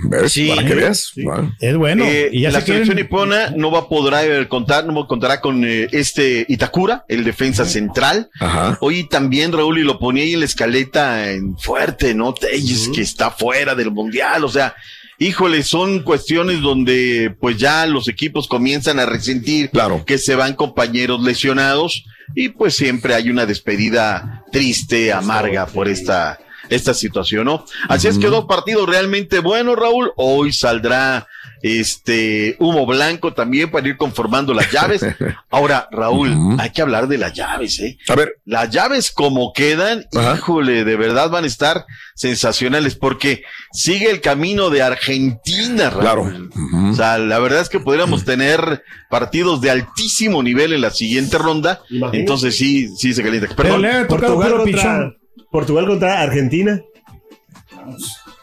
[0.04, 0.32] ¿Ves?
[0.32, 0.48] Sí.
[0.48, 1.12] Para que veas.
[1.60, 2.04] Es bueno.
[2.04, 5.40] Eh, y ya la se quieren- selección nipona no va a poder contar, no contará
[5.40, 8.28] con eh, este Itakura, el defensa central.
[8.40, 8.76] Ajá.
[8.80, 12.34] Hoy también Raúl y lo ponía ahí en la escaleta en fuerte, ¿no?
[12.34, 14.74] Telles, que está fuera del mundial, o sea,
[15.18, 20.04] híjole, son cuestiones donde pues ya los equipos comienzan a resentir Claro.
[20.06, 22.04] que se van compañeros lesionados
[22.34, 26.38] y pues siempre hay una despedida triste, amarga por esta
[26.70, 27.64] esta situación, ¿no?
[27.88, 30.12] Así es que dos partidos realmente buenos, Raúl.
[30.16, 31.26] Hoy saldrá
[31.62, 35.02] este humo blanco también para ir conformando las llaves.
[35.50, 37.98] Ahora, Raúl, hay que hablar de las llaves, ¿eh?
[38.08, 40.36] A ver, Las llaves como quedan, Ajá.
[40.36, 43.42] híjole, de verdad van a estar sensacionales porque
[43.72, 46.50] sigue el camino de Argentina, Raúl.
[46.50, 46.90] claro.
[46.90, 51.36] O sea, la verdad es que podríamos tener partidos de altísimo nivel en la siguiente
[51.36, 51.80] ronda.
[51.90, 52.18] Imagínate.
[52.20, 53.48] Entonces sí, sí se calienta.
[53.48, 53.82] Pero Perdón.
[53.82, 55.19] le ha tocado Portugal puro.
[55.50, 56.80] Portugal contra Argentina.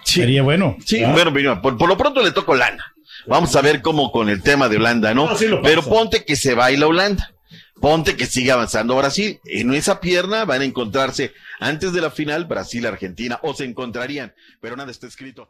[0.04, 0.78] Sí, Sería bueno.
[0.86, 1.12] sí, Ah.
[1.12, 2.84] bueno, mira, por, por lo pronto le toco Holanda.
[3.28, 5.36] Vamos a ver cómo con el tema de Holanda, ¿no?
[5.36, 5.48] Sí.
[5.64, 7.32] Pero ponte que se baila Holanda.
[7.80, 9.40] Ponte que siga avanzando Brasil.
[9.46, 14.76] En esa pierna van a encontrarse antes de la final Brasil-Argentina o se encontrarían, pero
[14.76, 15.50] nada está escrito.